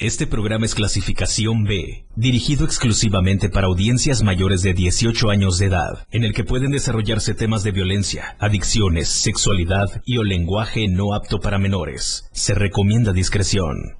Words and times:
Este 0.00 0.28
programa 0.28 0.64
es 0.64 0.76
clasificación 0.76 1.64
B, 1.64 2.06
dirigido 2.14 2.64
exclusivamente 2.64 3.48
para 3.48 3.66
audiencias 3.66 4.22
mayores 4.22 4.62
de 4.62 4.72
18 4.72 5.28
años 5.28 5.58
de 5.58 5.66
edad, 5.66 6.06
en 6.12 6.22
el 6.22 6.34
que 6.34 6.44
pueden 6.44 6.70
desarrollarse 6.70 7.34
temas 7.34 7.64
de 7.64 7.72
violencia, 7.72 8.36
adicciones, 8.38 9.08
sexualidad 9.08 10.00
y 10.04 10.18
o 10.18 10.22
lenguaje 10.22 10.86
no 10.86 11.14
apto 11.14 11.40
para 11.40 11.58
menores. 11.58 12.28
Se 12.30 12.54
recomienda 12.54 13.12
discreción. 13.12 13.96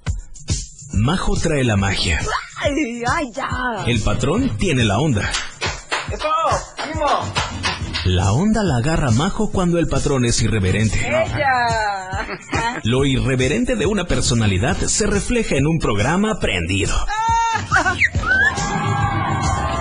Majo 0.93 1.37
trae 1.37 1.65
la 1.65 1.77
magia. 1.77 2.21
¡Ay, 2.59 3.03
ay, 3.05 3.33
ya! 3.35 3.85
El 3.85 4.01
patrón 4.01 4.57
tiene 4.57 4.85
la 4.85 5.01
onda. 5.01 5.29
¡Ánimo! 6.79 7.48
La 8.09 8.33
onda 8.33 8.63
la 8.63 8.79
agarra 8.79 9.11
Majo 9.11 9.53
cuando 9.53 9.79
el 9.79 9.87
patrón 9.87 10.25
es 10.25 10.41
irreverente. 10.41 10.97
¡Ella! 11.07 12.27
Lo 12.83 13.05
irreverente 13.05 13.77
de 13.77 13.85
una 13.85 14.07
personalidad 14.07 14.79
se 14.79 15.07
refleja 15.07 15.57
en 15.57 15.67
un 15.67 15.79
programa 15.79 16.41
prendido. 16.41 16.95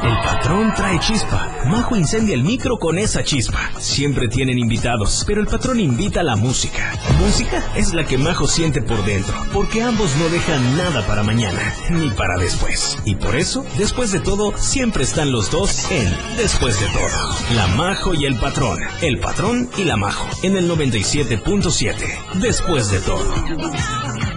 El 0.07 0.17
patrón 0.19 0.73
trae 0.73 0.97
chispa. 1.01 1.51
Majo 1.65 1.97
incendia 1.97 2.33
el 2.33 2.41
micro 2.41 2.77
con 2.77 2.97
esa 2.97 3.25
chispa. 3.25 3.71
Siempre 3.77 4.29
tienen 4.29 4.57
invitados, 4.57 5.25
pero 5.27 5.41
el 5.41 5.47
patrón 5.47 5.81
invita 5.81 6.21
a 6.21 6.23
la 6.23 6.37
música. 6.37 6.93
Música 7.19 7.61
es 7.75 7.93
la 7.93 8.05
que 8.05 8.17
Majo 8.17 8.47
siente 8.47 8.81
por 8.81 9.03
dentro, 9.03 9.35
porque 9.51 9.83
ambos 9.83 10.15
no 10.15 10.29
dejan 10.29 10.77
nada 10.77 11.05
para 11.05 11.23
mañana, 11.23 11.59
ni 11.89 12.09
para 12.11 12.37
después. 12.37 12.97
Y 13.03 13.15
por 13.15 13.35
eso, 13.35 13.65
después 13.77 14.13
de 14.13 14.21
todo, 14.21 14.53
siempre 14.55 15.03
están 15.03 15.33
los 15.33 15.51
dos 15.51 15.91
en 15.91 16.15
Después 16.37 16.79
de 16.79 16.87
todo. 16.87 17.35
La 17.53 17.67
Majo 17.67 18.13
y 18.13 18.23
el 18.23 18.37
patrón. 18.37 18.79
El 19.01 19.19
patrón 19.19 19.69
y 19.77 19.83
la 19.83 19.97
Majo. 19.97 20.25
En 20.41 20.55
el 20.55 20.71
97.7. 20.71 22.39
Después 22.39 22.91
de 22.91 23.01
todo. 23.01 24.36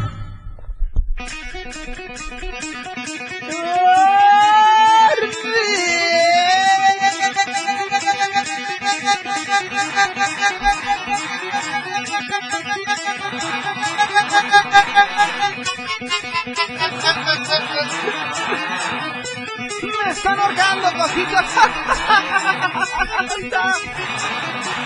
¡Me 20.05 20.11
están 20.11 20.39
ahorcando, 20.39 20.93
cositas! 20.95 21.47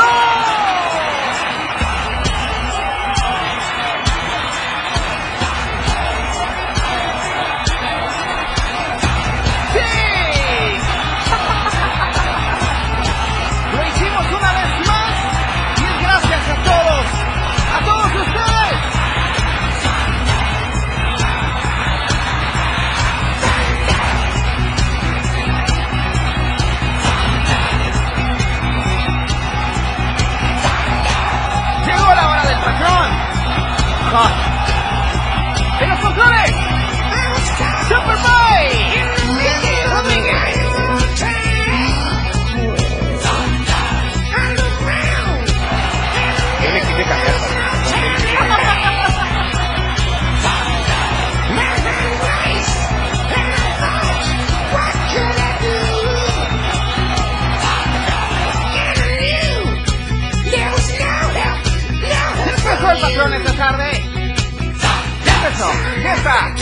Está. 66.18 66.54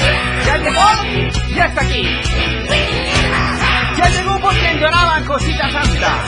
Ya 0.47 0.57
llegó. 0.59 1.55
Ya 1.55 1.67
está 1.67 1.81
aquí. 1.83 2.03
Ya 3.97 4.09
llegó 4.09 4.39
por 4.41 4.55
quien 4.55 4.79
lloraban 4.79 5.25
cositas 5.25 5.73
santa. 5.73 6.25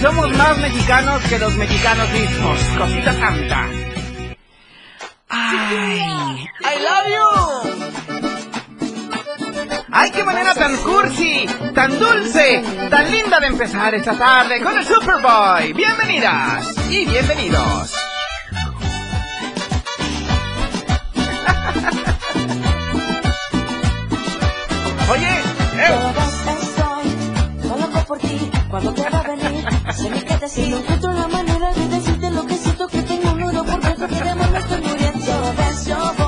Somos 0.00 0.32
más 0.36 0.56
mexicanos 0.58 1.22
que 1.24 1.38
los 1.38 1.54
mexicanos 1.56 2.10
mismos. 2.10 2.58
Cosita 2.76 3.12
santa. 3.12 3.66
Ay, 5.28 6.46
I 6.60 6.78
love 6.82 7.06
you. 7.08 7.28
Ay, 9.90 10.10
qué 10.10 10.22
manera 10.22 10.52
tan 10.54 10.76
cursi, 10.78 11.46
tan 11.74 11.98
dulce, 11.98 12.62
tan 12.90 13.10
linda 13.10 13.40
de 13.40 13.46
empezar 13.48 13.94
esta 13.94 14.16
tarde 14.16 14.62
con 14.62 14.78
el 14.78 14.84
Superboy. 14.84 15.72
Bienvenidas 15.72 16.74
y 16.90 17.04
bienvenidos. 17.04 17.88
Oye, 25.10 25.42
loco 25.88 26.12
por 28.08 28.18
ti, 28.18 28.50
cuando 28.70 28.92
te 28.94 29.02
va 29.10 29.18
a 29.18 29.22
venir, 29.22 29.47
ni 30.10 30.20
qué 30.22 30.36
decir. 30.38 30.68
No 30.68 30.78
encuentro 30.78 31.12
la 31.12 31.28
manera 31.28 31.72
de 31.72 31.88
decirte 31.88 32.30
lo 32.30 32.46
que 32.46 32.56
siento 32.56 32.86
que 32.88 33.02
tengo 33.02 33.32
un 33.32 33.40
nudo 33.40 33.64
por 33.64 33.80
dentro 33.80 34.08
que 34.08 34.14
de 34.14 34.30
amor 34.30 34.50
me 34.50 34.58
estoy 34.58 34.80
muriendo. 34.80 36.27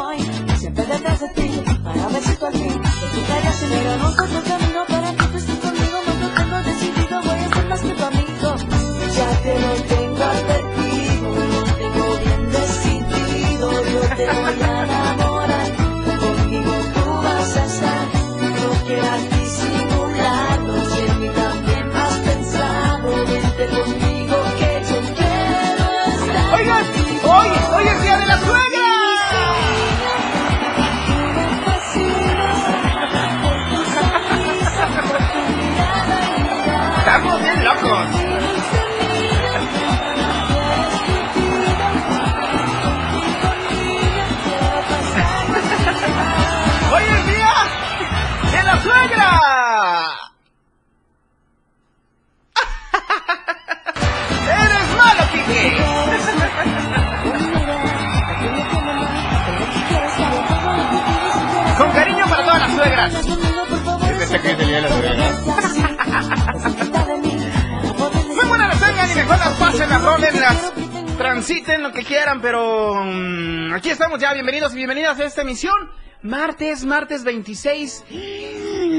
Estamos 74.21 74.35
ya, 74.35 74.35
bienvenidos 74.35 74.73
y 74.75 74.77
bienvenidas 74.77 75.19
a 75.19 75.25
esta 75.25 75.43
emisión. 75.43 75.75
Martes, 76.23 76.85
martes 76.85 77.25
26. 77.25 78.05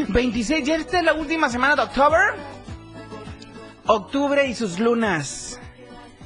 26, 0.10 0.66
ya 0.66 0.76
esta 0.76 1.00
es 1.00 1.06
la 1.06 1.14
última 1.14 1.50
semana 1.50 1.76
de 1.76 1.84
octubre. 1.84 2.20
Octubre 3.86 4.48
y 4.48 4.56
sus 4.56 4.80
lunas. 4.80 5.60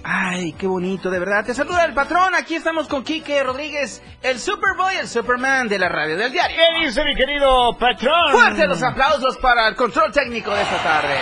Ay, 0.03 0.53
qué 0.53 0.67
bonito, 0.67 1.09
de 1.09 1.19
verdad. 1.19 1.45
Te 1.45 1.53
saluda 1.53 1.83
el 1.83 1.93
patrón. 1.93 2.35
Aquí 2.35 2.55
estamos 2.55 2.87
con 2.87 3.03
Quique 3.03 3.43
Rodríguez, 3.43 4.01
el 4.21 4.39
Superboy, 4.39 4.95
el 4.97 5.07
Superman 5.07 5.67
de 5.67 5.79
la 5.79 5.89
radio 5.89 6.15
del 6.15 6.31
diario. 6.31 6.55
¿Qué 6.55 6.85
dice 6.85 7.03
mi 7.03 7.15
querido 7.15 7.75
patrón? 7.77 8.31
Fuerte 8.31 8.67
los 8.67 8.81
aplausos 8.83 9.37
para 9.37 9.67
el 9.67 9.75
control 9.75 10.11
técnico 10.11 10.53
de 10.53 10.61
esta 10.61 10.77
tarde. 10.83 11.15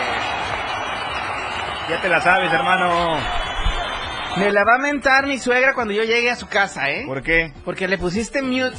Ya 1.90 2.02
te 2.02 2.10
la 2.10 2.22
sabes, 2.22 2.52
hermano. 2.52 3.43
Me 4.38 4.52
la 4.52 4.64
va 4.64 4.76
a 4.76 4.80
mentar 4.80 5.28
mi 5.28 5.38
suegra 5.38 5.74
cuando 5.74 5.94
yo 5.94 6.04
llegue 6.04 6.30
a 6.32 6.36
su 6.36 6.48
casa, 6.48 6.90
¿eh? 6.90 7.04
¿Por 7.06 7.22
qué? 7.22 7.54
Porque 7.64 7.88
le 7.88 7.98
pusiste 7.98 8.42
mute. 8.42 8.78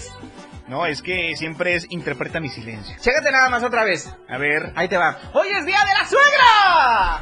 No, 0.67 0.87
es 0.87 1.03
que 1.03 1.37
siempre 1.37 1.75
es 1.75 1.87
interpreta 1.91 2.41
mi 2.41 2.49
silencio. 2.49 2.97
Chécate 3.01 3.31
nada 3.31 3.49
más 3.51 3.62
otra 3.62 3.85
vez. 3.85 4.11
A 4.29 4.39
ver. 4.39 4.73
Ahí 4.75 4.89
te 4.89 4.97
va. 4.97 5.17
¡Hoy 5.33 5.49
es 5.49 5.65
día 5.67 5.79
de 5.79 5.93
la 5.99 6.06
suegra! 6.06 7.21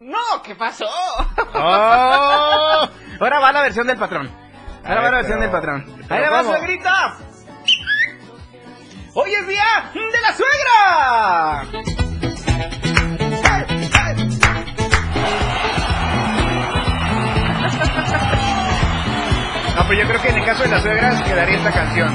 No, 0.00 0.42
¿qué 0.42 0.54
pasó? 0.56 0.84
¡Oh! 1.54 2.88
Ahora 3.20 3.38
va 3.40 3.52
la 3.52 3.62
versión 3.62 3.86
del 3.86 3.96
patrón. 3.98 4.28
Ahora 4.84 4.96
va 4.96 5.02
la 5.02 5.02
ver, 5.02 5.12
versión 5.24 5.38
pero- 5.38 5.42
del 5.42 5.50
patrón. 5.50 6.04
Ahí 6.10 6.20
va, 6.28 6.44
suegrita. 6.44 7.16
¡Hoy 9.14 9.34
es 9.34 9.46
día 9.46 9.90
de 9.94 10.20
la 10.20 10.32
suegra! 10.34 12.01
No, 19.76 19.86
pero 19.88 20.00
yo 20.02 20.08
creo 20.08 20.22
que 20.22 20.28
en 20.28 20.38
el 20.38 20.44
caso 20.44 20.62
de 20.62 20.68
las 20.68 20.82
suegras 20.82 21.22
quedaría 21.22 21.56
esta 21.56 21.72
canción. 21.72 22.14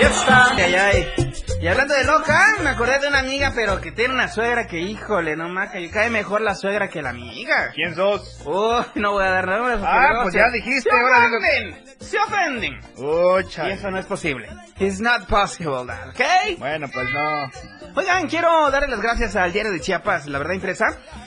Ya 0.00 0.08
está. 0.08 0.54
Ay, 0.56 0.74
ay. 0.74 1.12
Y 1.60 1.66
hablando 1.68 1.94
de 1.94 2.04
loca, 2.04 2.46
me 2.62 2.68
acordé 2.70 2.98
de 2.98 3.08
una 3.08 3.20
amiga, 3.20 3.52
pero 3.54 3.80
que 3.80 3.90
tiene 3.90 4.12
una 4.14 4.28
suegra 4.28 4.66
que, 4.66 4.78
híjole, 4.78 5.36
no 5.36 5.48
maca, 5.48 5.80
y 5.80 5.88
cae 5.88 6.10
mejor 6.10 6.42
la 6.42 6.54
suegra 6.54 6.88
que 6.88 7.00
la 7.02 7.10
amiga. 7.10 7.70
¿Quién 7.74 7.94
sos? 7.94 8.40
Uy, 8.44 8.84
no 8.96 9.12
voy 9.12 9.24
a 9.24 9.30
dar 9.30 9.46
nombres. 9.48 9.80
Ah, 9.82 10.20
pues 10.22 10.34
ya 10.34 10.50
dijiste, 10.50 10.90
Se 10.90 10.96
ahora 10.96 11.20
digo- 11.26 11.38
ofenden, 11.38 11.84
se 11.98 12.18
ofenden. 12.18 12.80
Oh, 12.98 13.40
Y 13.40 13.48
chale. 13.48 13.74
eso 13.74 13.90
no 13.90 13.98
es 13.98 14.06
posible. 14.06 14.48
It's 14.78 15.00
not 15.00 15.26
possible, 15.26 15.86
that, 15.86 16.08
¿ok? 16.10 16.58
Bueno, 16.58 16.88
pues 16.92 17.08
no. 17.12 17.50
Oigan, 17.96 18.28
quiero 18.28 18.70
darle 18.70 18.88
las 18.88 19.00
gracias 19.00 19.34
al 19.34 19.50
diario 19.52 19.72
de 19.72 19.80
Chiapas, 19.80 20.26
La 20.26 20.38
Verdad 20.38 20.52
Impresa, 20.54 20.84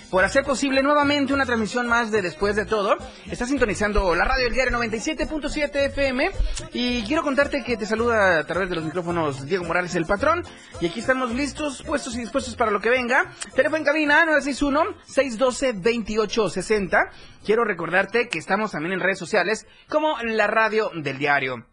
por 0.09 0.23
hacer 0.23 0.44
posible 0.44 0.81
nuevamente 0.81 1.33
una 1.33 1.45
transmisión 1.45 1.85
más 1.88 2.09
de 2.11 2.21
Después 2.21 2.56
de 2.56 2.65
Todo. 2.65 2.95
Está 3.29 3.45
sintonizando 3.45 4.15
la 4.15 4.23
radio 4.25 4.45
del 4.45 4.53
diario 4.53 4.77
97.7 4.77 5.88
FM 5.88 6.31
y 6.73 7.03
quiero 7.03 7.23
contarte 7.23 7.63
que 7.63 7.77
te 7.77 7.85
saluda 7.85 8.39
a 8.39 8.44
través 8.45 8.69
de 8.69 8.75
los 8.75 8.83
micrófonos 8.85 9.45
Diego 9.45 9.63
Morales, 9.65 9.95
el 9.95 10.06
patrón. 10.06 10.44
Y 10.81 10.88
aquí 10.88 11.00
estamos 11.00 11.33
listos, 11.33 11.81
puestos 11.83 12.15
y 12.15 12.19
dispuestos 12.19 12.56
para 12.56 12.71
lo 12.71 12.81
que 12.81 12.89
venga. 12.89 13.31
Teléfono 13.56 13.77
en 13.77 13.85
cabina 13.85 14.25
961-612-2860. 14.25 17.09
Quiero 17.45 17.63
recordarte 17.63 18.27
que 18.29 18.39
estamos 18.39 18.71
también 18.71 18.94
en 18.94 19.00
redes 19.00 19.19
sociales 19.19 19.65
como 19.88 20.17
la 20.23 20.47
radio 20.47 20.91
del 20.95 21.17
diario. 21.17 21.69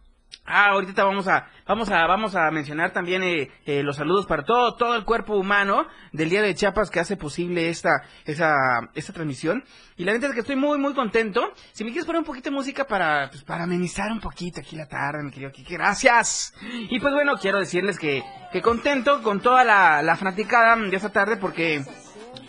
Ah, 0.46 0.70
ahorita 0.70 1.04
vamos 1.04 1.26
a, 1.26 1.48
vamos 1.66 1.90
a, 1.90 2.06
vamos 2.06 2.36
a 2.36 2.50
mencionar 2.52 2.92
también 2.92 3.22
eh, 3.24 3.50
eh, 3.66 3.82
los 3.82 3.96
saludos 3.96 4.26
para 4.26 4.44
todo, 4.44 4.76
todo 4.76 4.94
el 4.94 5.04
cuerpo 5.04 5.36
humano 5.36 5.86
del 6.12 6.30
Día 6.30 6.40
de 6.40 6.54
Chiapas 6.54 6.88
que 6.88 7.00
hace 7.00 7.16
posible 7.16 7.68
esta, 7.68 8.02
esa, 8.24 8.54
esta 8.94 9.12
transmisión. 9.12 9.64
Y 9.96 10.04
la 10.04 10.12
neta 10.12 10.28
es 10.28 10.34
que 10.34 10.40
estoy 10.40 10.54
muy, 10.54 10.78
muy 10.78 10.94
contento. 10.94 11.52
Si 11.72 11.82
me 11.82 11.90
quieres 11.90 12.06
poner 12.06 12.20
un 12.20 12.26
poquito 12.26 12.50
de 12.50 12.56
música 12.56 12.84
para, 12.84 13.28
pues, 13.28 13.42
para 13.42 13.64
amenizar 13.64 14.12
un 14.12 14.20
poquito 14.20 14.60
aquí 14.60 14.76
la 14.76 14.86
tarde, 14.86 15.24
mi 15.24 15.32
querido 15.32 15.50
Kike, 15.50 15.74
gracias. 15.74 16.54
Y 16.62 17.00
pues 17.00 17.12
bueno, 17.12 17.34
quiero 17.40 17.58
decirles 17.58 17.98
que, 17.98 18.22
que 18.52 18.62
contento 18.62 19.22
con 19.22 19.40
toda 19.40 19.64
la, 19.64 20.02
la 20.02 20.14
fanaticada 20.14 20.76
de 20.76 20.94
esta 20.94 21.10
tarde 21.10 21.36
porque 21.36 21.82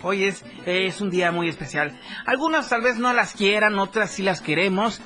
Hoy 0.03 0.25
es, 0.25 0.45
es 0.65 1.01
un 1.01 1.09
día 1.09 1.31
muy 1.31 1.49
especial. 1.49 1.97
Algunas 2.25 2.69
tal 2.69 2.81
vez 2.81 2.97
no 2.97 3.11
las 3.13 3.33
quieran, 3.33 3.79
otras 3.79 4.11
sí 4.11 4.21
las 4.21 4.41
queremos. 4.41 5.01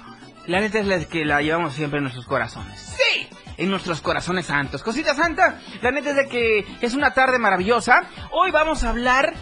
La 0.48 0.60
neta 0.60 0.80
es 0.80 0.88
la 0.88 1.04
que 1.06 1.24
la 1.24 1.42
llevamos 1.42 1.74
siempre 1.74 1.98
en 1.98 2.04
nuestros 2.04 2.26
corazones. 2.26 2.80
¡Sí! 2.80 3.28
En 3.58 3.70
nuestros 3.70 4.02
corazones 4.02 4.48
santos. 4.48 4.82
Cosita 4.82 5.14
santa, 5.14 5.60
la 5.82 5.92
neta 5.92 6.12
es 6.12 6.16
de 6.16 6.28
que 6.28 6.66
es 6.82 6.94
una 6.94 7.14
tarde 7.14 7.38
maravillosa. 7.38 8.04
Hoy 8.32 8.52
vamos 8.52 8.84
a 8.84 8.90
hablar... 8.90 9.34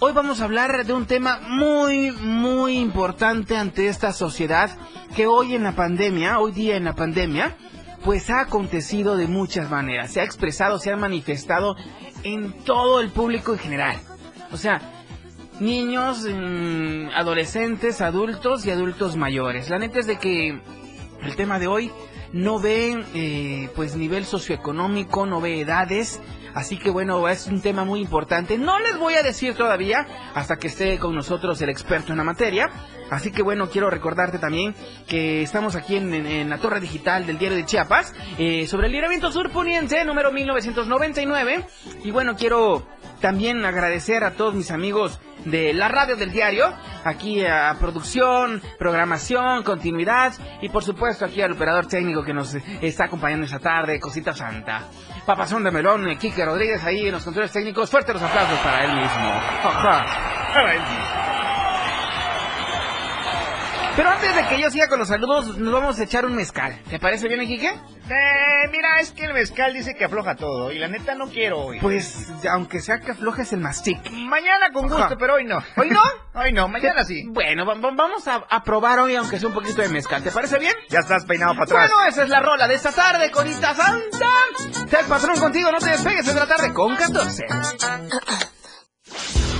Hoy 0.00 0.12
vamos 0.12 0.40
a 0.40 0.44
hablar 0.44 0.86
de 0.86 0.92
un 0.92 1.06
tema 1.06 1.40
muy, 1.42 2.12
muy 2.12 2.78
importante 2.78 3.56
ante 3.56 3.88
esta 3.88 4.12
sociedad 4.12 4.70
que 5.16 5.26
hoy 5.26 5.56
en 5.56 5.64
la 5.64 5.72
pandemia, 5.72 6.38
hoy 6.38 6.52
día 6.52 6.76
en 6.76 6.84
la 6.84 6.94
pandemia, 6.94 7.56
pues 8.04 8.30
ha 8.30 8.42
acontecido 8.42 9.16
de 9.16 9.26
muchas 9.26 9.68
maneras. 9.70 10.12
Se 10.12 10.20
ha 10.20 10.24
expresado, 10.24 10.78
se 10.78 10.92
ha 10.92 10.96
manifestado 10.96 11.74
en 12.22 12.52
todo 12.62 13.00
el 13.00 13.10
público 13.10 13.54
en 13.54 13.58
general. 13.58 13.96
O 14.52 14.56
sea, 14.56 14.80
niños, 15.60 16.24
mm, 16.24 17.08
adolescentes, 17.14 18.00
adultos 18.00 18.66
y 18.66 18.70
adultos 18.70 19.16
mayores. 19.16 19.70
La 19.70 19.78
neta 19.78 19.98
es 19.98 20.06
de 20.06 20.18
que 20.18 20.60
el 21.22 21.36
tema 21.36 21.58
de 21.58 21.66
hoy 21.66 21.90
no 22.32 22.60
ve 22.60 23.04
eh, 23.14 23.70
pues 23.74 23.96
nivel 23.96 24.24
socioeconómico, 24.24 25.26
no 25.26 25.40
ve 25.40 25.60
edades. 25.60 26.20
Así 26.54 26.78
que 26.78 26.90
bueno, 26.90 27.28
es 27.28 27.46
un 27.46 27.60
tema 27.60 27.84
muy 27.84 28.00
importante. 28.00 28.58
No 28.58 28.78
les 28.78 28.98
voy 28.98 29.14
a 29.14 29.22
decir 29.22 29.54
todavía 29.54 30.06
hasta 30.34 30.56
que 30.56 30.68
esté 30.68 30.98
con 30.98 31.14
nosotros 31.14 31.60
el 31.60 31.68
experto 31.68 32.12
en 32.12 32.18
la 32.18 32.24
materia. 32.24 32.70
Así 33.10 33.30
que 33.30 33.42
bueno, 33.42 33.68
quiero 33.70 33.90
recordarte 33.90 34.38
también 34.38 34.74
que 35.06 35.42
estamos 35.42 35.76
aquí 35.76 35.96
en, 35.96 36.50
la 36.50 36.58
torre 36.58 36.80
digital 36.80 37.26
del 37.26 37.38
diario 37.38 37.56
de 37.56 37.64
Chiapas 37.64 38.12
eh, 38.38 38.66
sobre 38.66 38.86
el 38.86 38.92
libramiento 38.92 39.30
sur 39.32 39.50
poniente 39.50 40.04
número 40.04 40.32
1999. 40.32 41.64
Y 42.04 42.10
bueno, 42.10 42.36
quiero 42.36 42.86
también 43.20 43.64
agradecer 43.64 44.24
a 44.24 44.32
todos 44.32 44.54
mis 44.54 44.70
amigos 44.70 45.20
de 45.50 45.72
la 45.74 45.88
radio 45.88 46.16
del 46.16 46.30
diario, 46.30 46.72
aquí 47.04 47.44
a 47.44 47.74
producción, 47.78 48.60
programación, 48.78 49.62
continuidad 49.62 50.32
y 50.60 50.68
por 50.68 50.84
supuesto 50.84 51.24
aquí 51.24 51.42
al 51.42 51.52
operador 51.52 51.86
técnico 51.86 52.24
que 52.24 52.34
nos 52.34 52.54
está 52.54 53.04
acompañando 53.04 53.46
esta 53.46 53.58
tarde, 53.58 53.98
Cosita 54.00 54.34
Santa. 54.34 54.82
Papazón 55.26 55.64
de 55.64 55.70
Melón, 55.70 56.16
Kike 56.18 56.44
Rodríguez 56.44 56.82
ahí 56.84 57.06
en 57.06 57.12
los 57.12 57.24
controles 57.24 57.52
técnicos, 57.52 57.90
fuertes 57.90 58.14
los 58.14 58.22
aplausos 58.22 58.58
para 58.60 58.84
él 58.84 58.92
mismo. 58.92 59.32
Ajá. 59.64 61.27
Pero 63.98 64.10
antes 64.10 64.32
de 64.32 64.46
que 64.46 64.60
yo 64.62 64.70
siga 64.70 64.86
con 64.86 65.00
los 65.00 65.08
saludos, 65.08 65.58
nos 65.58 65.72
vamos 65.72 65.98
a 65.98 66.04
echar 66.04 66.24
un 66.24 66.36
mezcal. 66.36 66.80
¿Te 66.88 67.00
parece 67.00 67.26
bien, 67.26 67.40
Kike? 67.44 67.66
Eh, 67.68 68.68
mira, 68.70 69.00
es 69.00 69.10
que 69.10 69.24
el 69.24 69.34
mezcal 69.34 69.74
dice 69.74 69.94
que 69.96 70.04
afloja 70.04 70.36
todo 70.36 70.70
y 70.70 70.78
la 70.78 70.86
neta 70.86 71.16
no 71.16 71.26
quiero 71.28 71.58
hoy. 71.58 71.80
Pues, 71.80 72.28
aunque 72.48 72.80
sea 72.80 73.00
que 73.00 73.10
aflojes 73.10 73.52
el 73.52 73.58
mastic. 73.58 73.98
mañana 74.12 74.70
con 74.72 74.86
gusto, 74.86 75.02
Ajá. 75.02 75.16
pero 75.18 75.34
hoy 75.34 75.44
no. 75.44 75.58
¿Hoy 75.76 75.90
no? 75.90 76.00
Hoy 76.40 76.52
no, 76.52 76.68
mañana 76.68 77.02
sí. 77.04 77.24
Bueno, 77.30 77.66
va- 77.66 77.74
va- 77.74 77.90
vamos 77.96 78.28
a, 78.28 78.36
a 78.48 78.62
probar 78.62 79.00
hoy, 79.00 79.16
aunque 79.16 79.40
sea 79.40 79.48
un 79.48 79.54
poquito 79.54 79.82
de 79.82 79.88
mezcal. 79.88 80.22
¿Te 80.22 80.30
parece 80.30 80.60
bien? 80.60 80.72
Ya 80.88 81.00
estás 81.00 81.24
peinado 81.24 81.54
para 81.54 81.64
atrás. 81.64 81.90
Bueno, 81.92 82.08
esa 82.08 82.22
es 82.22 82.28
la 82.28 82.38
rola 82.38 82.68
de 82.68 82.74
esta 82.76 82.92
tarde, 82.92 83.32
Conita 83.32 83.74
Santa. 83.74 84.28
Sea 84.88 85.00
el 85.00 85.06
patrón 85.06 85.40
contigo, 85.40 85.72
no 85.72 85.78
te 85.78 85.90
despegues, 85.90 86.28
es 86.28 86.34
la 86.36 86.46
tarde 86.46 86.72
con 86.72 86.94
14. 86.94 87.44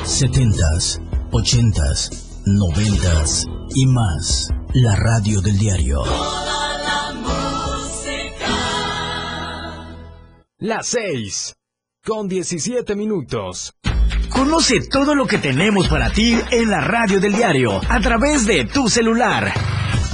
70s, 0.04 1.00
80s, 1.32 2.27
90s 2.56 3.44
y 3.74 3.86
más. 3.86 4.48
La 4.74 4.96
radio 4.96 5.40
del 5.40 5.58
diario. 5.58 6.02
Las 10.58 10.86
6. 10.88 11.54
Con 12.04 12.28
17 12.28 12.96
minutos. 12.96 13.74
Conoce 14.30 14.80
todo 14.88 15.14
lo 15.14 15.26
que 15.26 15.38
tenemos 15.38 15.88
para 15.88 16.10
ti 16.10 16.36
en 16.50 16.70
la 16.70 16.80
radio 16.80 17.20
del 17.20 17.34
diario 17.34 17.80
a 17.88 18.00
través 18.00 18.46
de 18.46 18.64
tu 18.64 18.88
celular. 18.88 19.77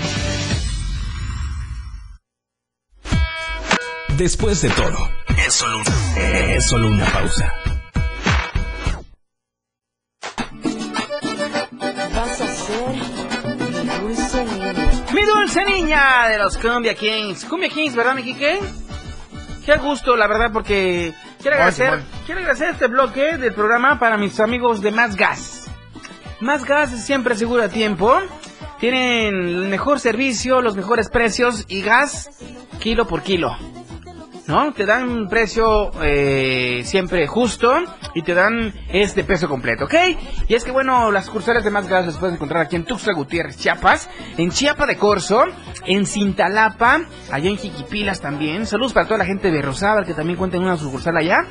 Después 4.17 4.63
de 4.63 4.71
todo, 4.71 4.97
es 5.47 5.53
solo, 5.53 5.77
una- 5.79 6.55
es 6.55 6.65
solo 6.67 6.89
una 6.89 7.05
pausa. 7.13 7.53
Vas 12.15 12.41
a 12.41 12.47
ser 12.47 12.95
mi 13.55 13.67
dulce 14.01 14.45
niña. 14.47 14.73
Mi 15.13 15.23
dulce 15.25 15.65
niña 15.67 16.29
de 16.31 16.39
los 16.39 16.57
Cumbia 16.57 16.95
Kings. 16.95 17.45
Cumbia 17.45 17.69
Kings, 17.69 17.95
¿verdad, 17.95 18.15
mi 18.15 18.23
Kike? 18.23 18.59
Qué 19.67 19.79
gusto, 19.79 20.15
la 20.15 20.29
verdad, 20.29 20.53
porque 20.53 21.13
quiero 21.43 21.57
agradecer, 21.57 22.01
quiero 22.25 22.41
agradecer 22.41 22.71
este 22.71 22.87
bloque 22.87 23.37
del 23.37 23.53
programa 23.53 23.99
para 23.99 24.17
mis 24.17 24.39
amigos 24.39 24.81
de 24.81 24.93
Más 24.93 25.17
Gas. 25.17 25.65
Más 26.39 26.65
Gas 26.65 26.91
siempre 27.05 27.35
seguro 27.35 27.65
a 27.65 27.69
tiempo. 27.69 28.17
Tienen 28.79 29.35
el 29.35 29.69
mejor 29.69 29.99
servicio, 29.99 30.61
los 30.61 30.77
mejores 30.77 31.09
precios 31.09 31.65
y 31.67 31.83
gas 31.83 32.31
kilo 32.79 33.09
por 33.09 33.23
kilo. 33.25 33.57
¿No? 34.47 34.73
Te 34.73 34.87
dan 34.87 35.09
un 35.09 35.29
precio 35.29 35.91
eh, 36.03 36.83
siempre 36.85 37.27
justo 37.27 37.73
y 38.15 38.23
te 38.23 38.35
dan 38.35 38.73
este 38.89 39.25
peso 39.25 39.49
completo, 39.49 39.85
¿ok? 39.85 39.95
Y 40.49 40.55
es 40.55 40.65
que, 40.65 40.71
bueno, 40.71 41.11
las 41.11 41.27
sucursales 41.27 41.65
de 41.65 41.71
Más 41.71 41.89
Gas 41.89 42.07
las 42.07 42.17
puedes 42.17 42.37
encontrar 42.37 42.63
aquí 42.63 42.77
en 42.77 42.85
Tuxtla 42.85 43.15
Gutiérrez, 43.15 43.57
Chiapas, 43.59 44.09
en 44.37 44.51
Chiapa 44.51 44.87
de 44.87 44.97
Corzo, 44.97 45.43
en 45.85 46.07
Cintalapa, 46.07 47.03
allá 47.31 47.51
en 47.51 47.59
Jiquipilas 47.59 48.21
también. 48.21 48.67
Saludos 48.67 48.93
para 48.93 49.07
toda 49.07 49.19
la 49.19 49.27
gente 49.27 49.51
de 49.51 49.63
Rosábal 49.63 50.07
que 50.07 50.15
también 50.15 50.39
cuenta 50.39 50.57
en 50.57 50.65
una 50.65 50.77
sucursal 50.77 51.17
allá. 51.17 51.47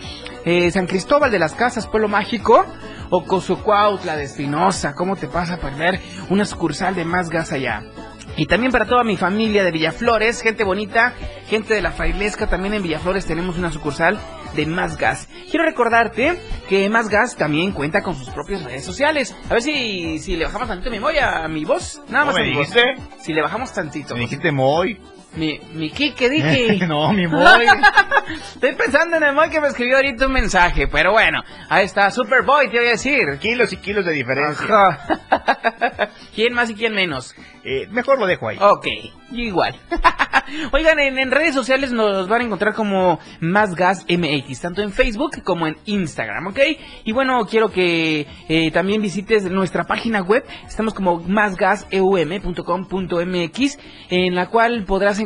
Eh, 0.45 0.71
San 0.71 0.87
Cristóbal 0.87 1.31
de 1.31 1.39
las 1.39 1.53
Casas, 1.53 1.87
Pueblo 1.87 2.07
Mágico, 2.07 2.65
o 3.09 3.23
Cozocuautla 3.23 4.15
de 4.15 4.23
Espinosa. 4.23 4.93
¿Cómo 4.93 5.15
te 5.15 5.27
pasa 5.27 5.57
perder 5.57 5.99
una 6.29 6.45
sucursal 6.45 6.95
de 6.95 7.05
Más 7.05 7.29
Gas 7.29 7.51
allá? 7.51 7.83
Y 8.37 8.47
también 8.47 8.71
para 8.71 8.85
toda 8.85 9.03
mi 9.03 9.15
familia 9.15 9.63
de 9.63 9.71
Villaflores, 9.71 10.41
gente 10.41 10.63
bonita, 10.63 11.13
gente 11.47 11.73
de 11.73 11.81
la 11.81 11.91
Frailesca, 11.91 12.47
también 12.47 12.73
en 12.73 12.83
Villaflores 12.83 13.25
tenemos 13.25 13.57
una 13.57 13.71
sucursal 13.71 14.19
de 14.55 14.65
Más 14.65 14.97
Gas. 14.97 15.29
Quiero 15.49 15.65
recordarte 15.65 16.37
que 16.67 16.89
Más 16.89 17.07
Gas 17.09 17.37
también 17.37 17.71
cuenta 17.71 18.01
con 18.01 18.15
sus 18.15 18.29
propias 18.31 18.63
redes 18.63 18.83
sociales. 18.83 19.35
A 19.49 19.53
ver 19.53 19.61
si, 19.61 20.19
si 20.19 20.35
le 20.35 20.45
bajamos 20.45 20.67
tantito 20.67 20.91
mi 20.91 20.99
voy 20.99 21.17
a 21.17 21.47
mi 21.47 21.63
voz. 21.63 22.01
Nada 22.09 22.25
¿Cómo 22.25 22.33
más 22.33 22.35
me 22.35 22.41
a 22.41 22.45
mi 22.45 22.55
voz. 22.55 22.73
Si 23.21 23.33
le 23.33 23.41
bajamos 23.41 23.71
tantito. 23.71 24.15
Me 24.15 24.21
dijiste 24.21 24.51
Moy. 24.51 24.99
Mi, 25.35 25.59
mi 25.73 25.89
Kike, 25.89 26.29
dije. 26.29 26.77
no, 26.87 27.11
mi 27.11 27.27
Moy. 27.27 27.65
Estoy 28.53 28.73
pensando 28.73 29.17
en 29.17 29.23
el 29.23 29.33
Moy 29.33 29.49
que 29.49 29.59
me 29.59 29.67
escribió 29.67 29.97
ahorita 29.97 30.27
un 30.27 30.33
mensaje, 30.33 30.87
pero 30.87 31.11
bueno, 31.11 31.41
ahí 31.69 31.85
está, 31.85 32.09
Superboy, 32.09 32.69
te 32.69 32.77
voy 32.77 32.87
a 32.87 32.91
decir. 32.91 33.37
kilos 33.39 33.73
y 33.73 33.77
kilos 33.77 34.05
de 34.05 34.13
diferencia. 34.13 34.65
¿Quién 36.35 36.53
más 36.53 36.69
y 36.69 36.75
quién 36.75 36.93
menos? 36.93 37.35
Eh, 37.63 37.87
mejor 37.89 38.19
lo 38.19 38.27
dejo 38.27 38.47
ahí. 38.47 38.57
Ok, 38.61 38.87
igual. 39.31 39.75
Oigan, 40.71 40.99
en, 40.99 41.17
en 41.17 41.31
redes 41.31 41.55
sociales 41.55 41.91
nos 41.91 42.27
van 42.27 42.41
a 42.41 42.43
encontrar 42.45 42.75
como 42.75 43.19
Más 43.39 43.73
Gas 43.73 44.05
MX, 44.07 44.61
tanto 44.61 44.83
en 44.83 44.91
Facebook 44.91 45.41
como 45.43 45.65
en 45.65 45.75
Instagram, 45.85 46.47
¿ok? 46.47 46.59
Y 47.03 47.11
bueno, 47.11 47.43
quiero 47.47 47.69
que 47.69 48.27
eh, 48.47 48.69
también 48.71 49.01
visites 49.01 49.43
nuestra 49.49 49.85
página 49.85 50.21
web. 50.21 50.45
Estamos 50.67 50.93
como 50.93 51.19
másgaseum.com.mx, 51.19 53.77
en 54.09 54.35
la 54.35 54.47
cual 54.49 54.83
podrás 54.85 55.17
encontrar 55.19 55.24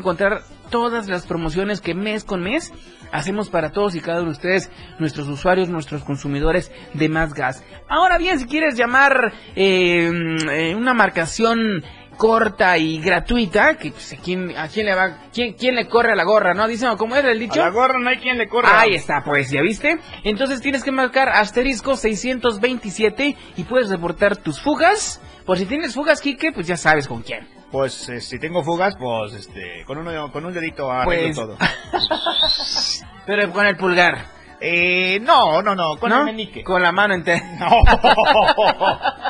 todas 0.69 1.07
las 1.07 1.25
promociones 1.25 1.81
que 1.81 1.93
mes 1.93 2.23
con 2.23 2.41
mes 2.41 2.71
hacemos 3.11 3.49
para 3.49 3.71
todos 3.71 3.95
y 3.95 4.01
cada 4.01 4.19
uno 4.19 4.31
de 4.31 4.37
ustedes, 4.37 4.71
nuestros 4.99 5.27
usuarios, 5.27 5.69
nuestros 5.69 6.03
consumidores 6.03 6.71
de 6.93 7.09
más 7.09 7.33
gas. 7.33 7.63
Ahora 7.87 8.17
bien, 8.17 8.39
si 8.39 8.45
quieres 8.45 8.75
llamar 8.75 9.33
eh, 9.55 10.09
eh, 10.51 10.75
una 10.75 10.93
marcación 10.93 11.83
corta 12.17 12.77
y 12.77 12.99
gratuita, 12.99 13.77
que 13.77 13.91
pues, 13.91 14.11
¿a 14.11 14.17
quién, 14.17 14.55
a 14.57 14.67
quién 14.67 14.85
le 14.87 14.93
va, 14.93 15.29
quién, 15.33 15.53
quién 15.53 15.75
le 15.75 15.87
corre 15.87 16.11
a 16.11 16.15
la 16.15 16.25
gorra, 16.25 16.53
¿no? 16.53 16.67
Dicen, 16.67 16.89
¿cómo 16.97 17.15
era 17.15 17.31
el 17.31 17.37
A 17.37 17.39
dicho? 17.39 17.59
la 17.61 17.69
gorra 17.69 17.97
no 17.97 18.09
hay 18.09 18.17
quien 18.17 18.37
le 18.37 18.47
corra. 18.49 18.81
Ahí 18.81 18.93
está, 18.93 19.23
pues, 19.23 19.49
¿ya 19.49 19.61
viste? 19.61 19.97
Entonces 20.25 20.59
tienes 20.59 20.83
que 20.83 20.91
marcar 20.91 21.29
asterisco 21.29 21.95
627 21.95 23.37
y 23.55 23.63
puedes 23.63 23.89
reportar 23.89 24.35
tus 24.35 24.59
fugas. 24.59 25.21
Por 25.45 25.57
si 25.57 25.65
tienes 25.65 25.95
fugas, 25.95 26.19
Kike, 26.19 26.51
pues 26.51 26.67
ya 26.67 26.75
sabes 26.75 27.07
con 27.07 27.21
quién. 27.21 27.58
Pues 27.71 28.09
eh, 28.09 28.19
si 28.19 28.39
tengo 28.39 28.63
fugas, 28.63 28.95
pues 28.97 29.33
este, 29.33 29.83
con, 29.85 29.99
uno, 29.99 30.31
con 30.31 30.45
un 30.45 30.53
dedito 30.53 30.91
arreglo 30.91 31.25
Pues- 31.27 31.35
todo. 31.35 31.57
Pero 33.25 33.51
con 33.51 33.65
el 33.65 33.77
pulgar. 33.77 34.25
Eh, 34.61 35.19
no, 35.21 35.61
no, 35.61 35.73
no, 35.75 35.95
con 35.97 36.09
¿no? 36.09 36.19
el 36.19 36.25
menique. 36.25 36.63
Con 36.63 36.81
la 36.81 36.91
mano 36.91 37.13
entera. 37.13 37.43
No. 37.59 37.69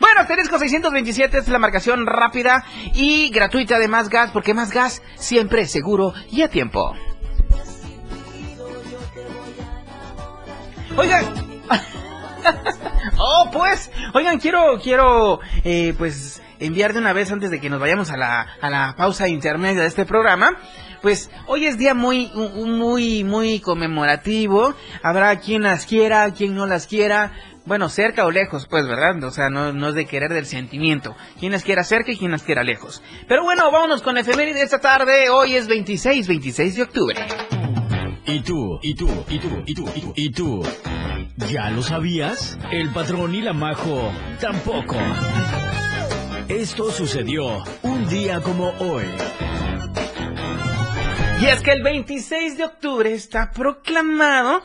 Bueno, 0.00 0.20
asterisco 0.20 0.58
627 0.58 1.38
es 1.38 1.48
la 1.48 1.58
marcación 1.58 2.04
rápida 2.04 2.64
y 2.92 3.30
gratuita 3.30 3.78
de 3.78 3.88
Más 3.88 4.08
Gas, 4.08 4.30
porque 4.32 4.52
Más 4.52 4.72
Gas 4.72 5.00
siempre 5.14 5.62
es 5.62 5.70
seguro 5.70 6.12
y 6.30 6.42
a 6.42 6.48
tiempo. 6.48 6.92
Oigan. 10.96 11.24
oh, 13.18 13.48
pues. 13.52 13.90
Oigan, 14.12 14.38
quiero, 14.38 14.78
quiero, 14.82 15.40
eh, 15.64 15.94
pues, 15.96 16.42
enviar 16.60 16.92
de 16.92 17.00
una 17.00 17.12
vez 17.12 17.32
antes 17.32 17.50
de 17.50 17.60
que 17.60 17.70
nos 17.70 17.80
vayamos 17.80 18.10
a 18.10 18.16
la, 18.16 18.46
a 18.60 18.70
la 18.70 18.94
pausa 18.96 19.28
intermedia 19.28 19.80
de 19.80 19.88
este 19.88 20.04
programa. 20.04 20.56
Pues 21.02 21.30
hoy 21.46 21.66
es 21.66 21.78
día 21.78 21.94
muy, 21.94 22.30
muy, 22.34 23.24
muy 23.24 23.60
conmemorativo. 23.60 24.74
Habrá 25.02 25.38
quien 25.40 25.62
las 25.62 25.86
quiera, 25.86 26.30
quien 26.32 26.54
no 26.54 26.66
las 26.66 26.86
quiera. 26.86 27.32
Bueno, 27.64 27.88
cerca 27.88 28.26
o 28.26 28.30
lejos, 28.30 28.66
pues, 28.68 28.86
¿verdad? 28.86 29.22
O 29.24 29.30
sea, 29.30 29.48
no, 29.48 29.72
no 29.72 29.88
es 29.88 29.94
de 29.94 30.06
querer 30.06 30.32
del 30.32 30.46
sentimiento. 30.46 31.16
Quien 31.38 31.52
las 31.52 31.64
quiera 31.64 31.84
cerca 31.84 32.12
y 32.12 32.18
quien 32.18 32.32
las 32.32 32.42
quiera 32.42 32.62
lejos. 32.64 33.02
Pero 33.28 33.42
bueno, 33.44 33.70
vámonos 33.70 34.02
con 34.02 34.18
efeméride 34.18 34.58
de 34.58 34.64
esta 34.64 34.80
tarde. 34.80 35.30
Hoy 35.30 35.54
es 35.54 35.68
26, 35.68 36.28
26 36.28 36.76
de 36.76 36.82
octubre. 36.82 37.26
¿Y 38.26 38.40
tú? 38.40 38.78
¿Y 38.82 38.94
tú? 38.94 39.08
¿Y 39.28 39.38
tú? 39.38 39.62
¿Y 39.66 39.74
tú? 39.74 39.88
¿Y 39.94 40.00
tú? 40.00 40.12
¿Y 40.16 40.30
tú? 40.30 40.62
¿Ya 41.50 41.70
lo 41.70 41.82
sabías? 41.82 42.58
El 42.70 42.90
patrón 42.90 43.34
y 43.34 43.40
la 43.40 43.52
majo 43.52 44.12
tampoco. 44.40 44.96
Esto 46.50 46.90
sucedió 46.90 47.62
un 47.82 48.08
día 48.08 48.40
como 48.40 48.70
hoy. 48.80 49.04
Y 51.40 51.46
es 51.46 51.60
que 51.60 51.70
el 51.70 51.80
26 51.84 52.58
de 52.58 52.64
octubre 52.64 53.14
está 53.14 53.52
proclamado 53.52 54.60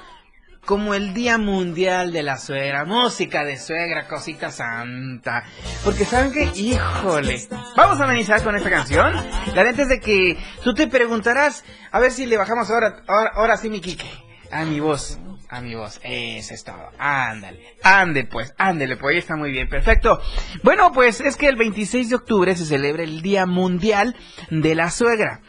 como 0.65 0.95
el 0.95 1.13
Día 1.13 1.37
Mundial 1.37 2.11
de 2.11 2.23
la 2.23 2.37
Suegra. 2.37 2.85
Música 2.85 3.45
de 3.45 3.57
suegra, 3.57 4.07
cosita 4.07 4.49
santa. 4.49 5.43
Porque 5.83 6.05
saben 6.05 6.31
que, 6.31 6.45
híjole, 6.59 7.39
vamos 7.77 8.01
a 8.01 8.05
amenizar 8.05 8.43
con 8.43 8.55
esta 8.55 8.71
canción. 8.71 9.13
La 9.53 9.63
neta 9.63 9.83
es 9.83 9.89
de 9.89 9.99
que 9.99 10.39
tú 10.63 10.73
te 10.73 10.87
preguntarás, 10.87 11.63
a 11.91 11.99
ver 11.99 12.09
si 12.09 12.25
le 12.25 12.35
bajamos 12.35 12.67
ahora, 12.71 13.03
ahora, 13.35 13.57
sí 13.57 13.69
mi. 13.69 13.79
A 14.51 14.65
mi 14.65 14.79
voz, 14.79 15.19
a 15.55 15.61
mi 15.61 15.75
voz. 15.75 15.99
Eso 16.03 16.53
es 16.53 16.63
todo. 16.63 16.91
Ándale, 16.97 17.77
ande 17.83 18.25
pues, 18.25 18.53
ándele 18.57 18.97
pues, 18.97 19.17
está 19.17 19.35
muy 19.35 19.51
bien, 19.51 19.69
perfecto. 19.69 20.19
Bueno, 20.63 20.91
pues 20.91 21.21
es 21.21 21.35
que 21.35 21.47
el 21.47 21.55
26 21.55 22.09
de 22.09 22.15
octubre 22.15 22.55
se 22.55 22.65
celebra 22.65 23.03
el 23.03 23.21
Día 23.21 23.45
Mundial 23.45 24.15
de 24.49 24.75
la 24.75 24.91
Suegra. 24.91 25.41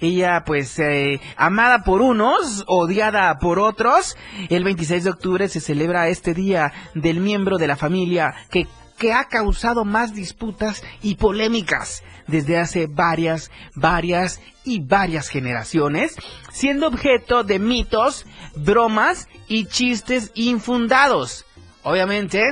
Ella, 0.00 0.42
pues, 0.44 0.80
eh, 0.80 1.20
amada 1.36 1.84
por 1.84 2.02
unos, 2.02 2.64
odiada 2.66 3.38
por 3.38 3.60
otros. 3.60 4.16
El 4.50 4.64
26 4.64 5.04
de 5.04 5.10
octubre 5.10 5.48
se 5.48 5.60
celebra 5.60 6.08
este 6.08 6.34
día 6.34 6.72
del 6.94 7.20
miembro 7.20 7.56
de 7.56 7.68
la 7.68 7.76
familia 7.76 8.34
que, 8.50 8.66
que 8.98 9.12
ha 9.12 9.24
causado 9.24 9.84
más 9.84 10.14
disputas 10.14 10.82
y 11.02 11.16
polémicas 11.16 12.02
desde 12.26 12.58
hace 12.58 12.86
varias, 12.86 13.50
varias 13.74 14.40
y 14.64 14.80
varias 14.80 15.28
generaciones, 15.28 16.16
siendo 16.52 16.86
objeto 16.86 17.44
de 17.44 17.58
mitos, 17.58 18.26
bromas 18.54 19.28
y 19.48 19.66
chistes 19.66 20.30
infundados. 20.34 21.44
Obviamente, 21.82 22.42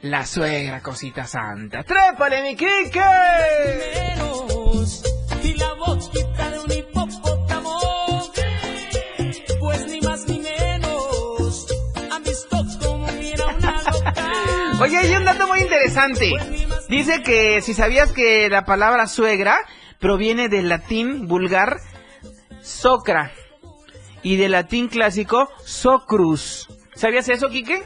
la 0.00 0.26
suegra 0.26 0.80
cosita 0.82 1.26
santa. 1.26 1.82
¡Trépale, 1.82 2.42
mi 2.42 2.56
Kike! 2.56 3.00
Oye, 14.84 14.98
hay 14.98 15.16
un 15.16 15.24
dato 15.24 15.46
muy 15.46 15.60
interesante. 15.60 16.30
Dice 16.90 17.22
que 17.22 17.62
si 17.62 17.72
sabías 17.72 18.12
que 18.12 18.50
la 18.50 18.66
palabra 18.66 19.06
suegra 19.06 19.56
proviene 19.98 20.50
del 20.50 20.68
latín 20.68 21.26
vulgar 21.26 21.78
socra 22.60 23.32
y 24.22 24.36
del 24.36 24.52
latín 24.52 24.88
clásico 24.88 25.48
socrus. 25.64 26.68
¿Sabías 26.94 27.30
eso, 27.30 27.48
Quique? 27.48 27.82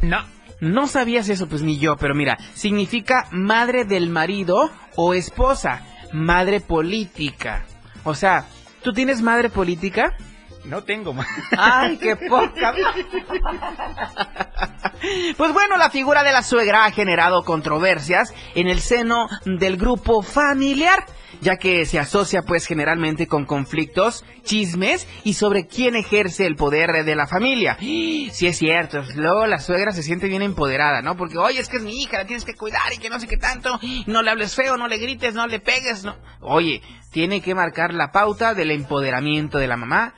No. 0.00 0.24
No 0.58 0.86
sabías 0.86 1.28
eso, 1.28 1.50
pues 1.50 1.60
ni 1.60 1.78
yo, 1.78 1.98
pero 1.98 2.14
mira, 2.14 2.38
significa 2.54 3.28
madre 3.30 3.84
del 3.84 4.08
marido 4.08 4.70
o 4.96 5.12
esposa, 5.12 5.82
madre 6.14 6.62
política. 6.62 7.66
O 8.04 8.14
sea, 8.14 8.46
¿tú 8.82 8.94
tienes 8.94 9.20
madre 9.20 9.50
política? 9.50 10.16
No 10.64 10.82
tengo 10.82 11.12
más. 11.12 11.26
¡Ay, 11.56 11.98
qué 11.98 12.16
poca! 12.16 12.74
Pues 15.36 15.52
bueno, 15.52 15.76
la 15.76 15.90
figura 15.90 16.22
de 16.22 16.32
la 16.32 16.42
suegra 16.42 16.86
ha 16.86 16.90
generado 16.90 17.44
controversias 17.44 18.32
en 18.54 18.68
el 18.68 18.80
seno 18.80 19.28
del 19.44 19.76
grupo 19.76 20.22
familiar, 20.22 21.04
ya 21.42 21.56
que 21.56 21.84
se 21.84 21.98
asocia 21.98 22.42
pues 22.42 22.64
generalmente 22.66 23.26
con 23.26 23.44
conflictos, 23.44 24.24
chismes 24.44 25.06
y 25.24 25.34
sobre 25.34 25.66
quién 25.66 25.96
ejerce 25.96 26.46
el 26.46 26.56
poder 26.56 27.04
de 27.04 27.14
la 27.14 27.26
familia. 27.26 27.76
Sí 27.78 28.30
es 28.40 28.56
cierto, 28.56 29.02
luego 29.14 29.46
la 29.46 29.58
suegra 29.58 29.92
se 29.92 30.02
siente 30.02 30.28
bien 30.28 30.42
empoderada, 30.42 31.02
¿no? 31.02 31.16
Porque, 31.16 31.36
oye, 31.36 31.60
es 31.60 31.68
que 31.68 31.76
es 31.76 31.82
mi 31.82 32.00
hija, 32.00 32.18
la 32.18 32.26
tienes 32.26 32.46
que 32.46 32.54
cuidar 32.54 32.90
y 32.94 32.98
que 32.98 33.10
no 33.10 33.20
sé 33.20 33.26
qué 33.26 33.36
tanto, 33.36 33.78
no 34.06 34.22
le 34.22 34.30
hables 34.30 34.54
feo, 34.54 34.78
no 34.78 34.88
le 34.88 34.96
grites, 34.96 35.34
no 35.34 35.46
le 35.46 35.60
pegues, 35.60 36.04
no. 36.04 36.16
Oye, 36.40 36.80
tiene 37.10 37.42
que 37.42 37.54
marcar 37.54 37.92
la 37.92 38.10
pauta 38.10 38.54
del 38.54 38.70
empoderamiento 38.70 39.58
de 39.58 39.66
la 39.66 39.76
mamá 39.76 40.14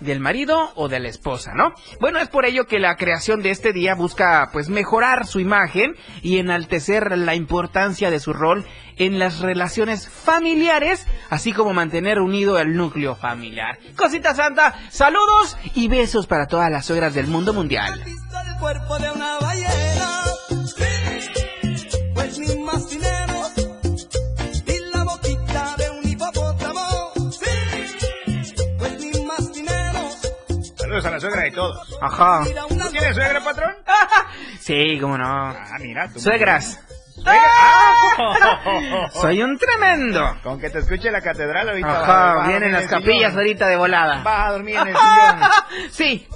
del 0.00 0.20
marido 0.20 0.72
o 0.74 0.88
de 0.88 1.00
la 1.00 1.08
esposa, 1.08 1.52
¿no? 1.54 1.72
Bueno, 2.00 2.18
es 2.18 2.28
por 2.28 2.46
ello 2.46 2.66
que 2.66 2.78
la 2.78 2.96
creación 2.96 3.42
de 3.42 3.50
este 3.50 3.72
día 3.72 3.94
busca 3.94 4.50
pues 4.52 4.68
mejorar 4.68 5.26
su 5.26 5.40
imagen 5.40 5.94
y 6.22 6.38
enaltecer 6.38 7.16
la 7.16 7.34
importancia 7.34 8.10
de 8.10 8.20
su 8.20 8.32
rol 8.32 8.64
en 8.96 9.18
las 9.18 9.40
relaciones 9.40 10.08
familiares, 10.08 11.06
así 11.30 11.52
como 11.52 11.72
mantener 11.72 12.18
unido 12.18 12.58
el 12.58 12.76
núcleo 12.76 13.14
familiar. 13.14 13.78
Cosita 13.96 14.34
Santa, 14.34 14.74
saludos 14.90 15.56
y 15.74 15.88
besos 15.88 16.26
para 16.26 16.46
todas 16.46 16.70
las 16.70 16.86
suegras 16.86 17.14
del 17.14 17.26
mundo 17.26 17.52
mundial. 17.52 18.02
Saludos 30.86 31.04
a 31.06 31.10
la 31.10 31.18
suegra 31.20 31.42
de 31.42 31.50
todos. 31.50 31.98
Ajá. 32.00 32.40
mira 32.44 32.64
una 32.66 32.84
¿Tú 32.84 32.90
tienes 32.92 33.14
suegra, 33.16 33.40
patrón? 33.40 33.74
Sí, 34.60 34.98
cómo 35.00 35.18
no. 35.18 35.24
Ah, 35.26 35.76
mira. 35.80 36.08
tú- 36.08 36.20
Suegras, 36.20 36.78
Suegra. 37.14 37.42
Ah. 37.50 39.08
soy 39.12 39.42
un 39.42 39.58
tremendo. 39.58 40.36
Con 40.44 40.60
que 40.60 40.70
te 40.70 40.78
escuche 40.78 41.10
la 41.10 41.20
catedral 41.20 41.68
ahorita. 41.70 42.02
Ajá, 42.02 42.46
vienen 42.48 42.70
las 42.72 42.86
capillas 42.86 43.34
ahorita 43.34 43.66
de 43.66 43.76
volada. 43.76 44.22
Vas 44.22 44.48
a 44.48 44.52
dormir 44.52 44.76
en 44.76 44.88
el 44.88 44.94
sillón. 45.90 45.90
sí. 45.90 46.28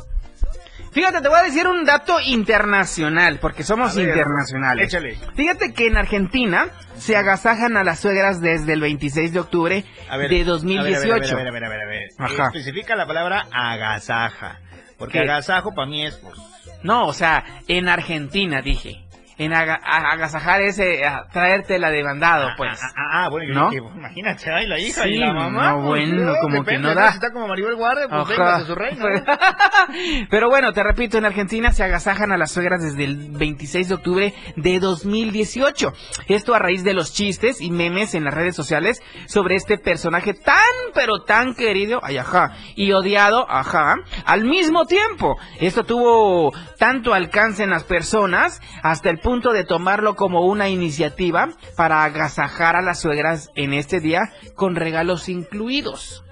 Fíjate, 0.93 1.21
te 1.21 1.29
voy 1.29 1.39
a 1.39 1.43
decir 1.45 1.67
un 1.69 1.85
dato 1.85 2.19
internacional, 2.21 3.39
porque 3.41 3.63
somos 3.63 3.95
ver, 3.95 4.09
internacionales. 4.09 4.87
échale. 4.89 5.17
Fíjate 5.35 5.73
que 5.73 5.87
en 5.87 5.97
Argentina 5.97 6.67
se 6.97 7.17
agasajan 7.17 7.77
a 7.77 7.85
las 7.85 8.01
suegras 8.01 8.41
desde 8.41 8.73
el 8.73 8.81
26 8.81 9.33
de 9.33 9.41
octubre 9.41 9.85
ver, 9.85 10.09
de 10.09 10.13
a 10.13 10.17
ver, 10.17 10.45
2018. 10.47 11.13
A 11.13 11.17
ver, 11.17 11.23
a 11.23 11.35
ver, 11.35 11.47
a 11.47 11.53
ver, 11.53 11.65
a 11.65 11.69
ver, 11.69 11.81
a 11.81 11.87
ver. 11.87 12.09
Ajá. 12.19 12.47
Especifica 12.47 12.97
la 12.97 13.07
palabra 13.07 13.47
agasaja. 13.53 14.59
Porque 14.99 15.19
¿Qué? 15.19 15.21
agasajo 15.21 15.73
para 15.75 15.87
mí 15.89 16.05
es, 16.05 16.17
pues, 16.17 16.35
No, 16.83 17.07
o 17.07 17.13
sea, 17.13 17.45
en 17.69 17.89
Argentina 17.89 18.61
dije. 18.61 19.05
En 19.43 19.55
aga- 19.55 19.81
agasajar 19.83 20.61
es 20.61 20.79
eh, 20.79 21.03
a 21.07 21.25
traértela 21.33 21.91
de 21.91 22.03
bandado, 22.03 22.51
pues. 22.59 22.79
Ah, 22.83 22.89
ah, 22.95 23.25
ah, 23.25 23.29
bueno, 23.31 23.49
yo 23.49 23.55
¿No? 23.59 23.71
dije, 23.71 23.83
pues, 23.83 23.95
imagínate, 23.97 24.53
ay, 24.53 24.67
la 24.67 24.79
hija 24.79 25.03
Sí, 25.05 25.09
y 25.15 25.19
la 25.19 25.33
mamá. 25.33 25.71
no, 25.73 25.87
pues, 25.89 26.11
bueno, 26.11 26.33
como 26.43 26.53
que 26.57 26.59
depende, 26.73 26.89
no 26.89 26.95
da. 26.95 27.09
Si 27.09 27.15
está 27.15 27.33
como 27.33 27.49
Maribel 27.49 27.75
Guardia, 27.77 28.07
pues 28.09 28.29
venga 28.29 28.57
a 28.57 28.61
su 28.61 28.75
reino. 28.75 29.09
¿no? 29.09 29.23
Pero 30.31 30.51
bueno, 30.51 30.75
te 30.75 30.83
repito, 30.83 31.17
en 31.17 31.25
Argentina 31.25 31.73
se 31.73 31.83
agasajan 31.83 32.33
a 32.33 32.37
las 32.37 32.51
suegras 32.51 32.83
desde 32.83 33.05
el 33.05 33.31
26 33.33 33.89
de 33.89 33.95
octubre 33.95 34.35
de 34.57 34.79
2018. 34.79 35.91
Esto 36.29 36.55
a 36.55 36.59
raíz 36.59 36.85
de 36.85 36.93
los 36.93 37.15
chistes 37.15 37.63
y 37.63 37.71
memes 37.71 38.15
en 38.15 38.25
las 38.25 38.35
redes 38.35 38.55
sociales 38.55 39.01
sobre 39.27 39.55
este 39.55 39.79
personaje 39.79 40.35
tan, 40.35 40.57
pero 40.95 41.23
tan 41.25 41.55
querido, 41.55 42.01
ay, 42.03 42.19
ajá, 42.19 42.53
y 42.77 42.93
odiado, 42.93 43.47
ajá, 43.51 43.97
al 44.27 44.45
mismo 44.45 44.85
tiempo. 44.85 45.39
Esto 45.61 45.85
tuvo 45.85 46.53
tanto 46.79 47.15
alcance 47.15 47.63
en 47.63 47.71
las 47.71 47.85
personas 47.85 48.61
hasta 48.83 49.09
el 49.09 49.17
punto 49.17 49.30
de 49.31 49.65
tomarlo 49.65 50.17
como 50.17 50.41
una 50.47 50.69
iniciativa 50.69 51.49
para 51.77 52.05
agasajar 52.05 52.75
a 52.77 52.83
las 52.83 53.01
suegras 53.01 53.51
en 53.55 53.73
este 53.73 54.01
día 54.01 54.21
con 54.55 54.75
regalos 54.77 55.29
incluidos. 55.29 56.25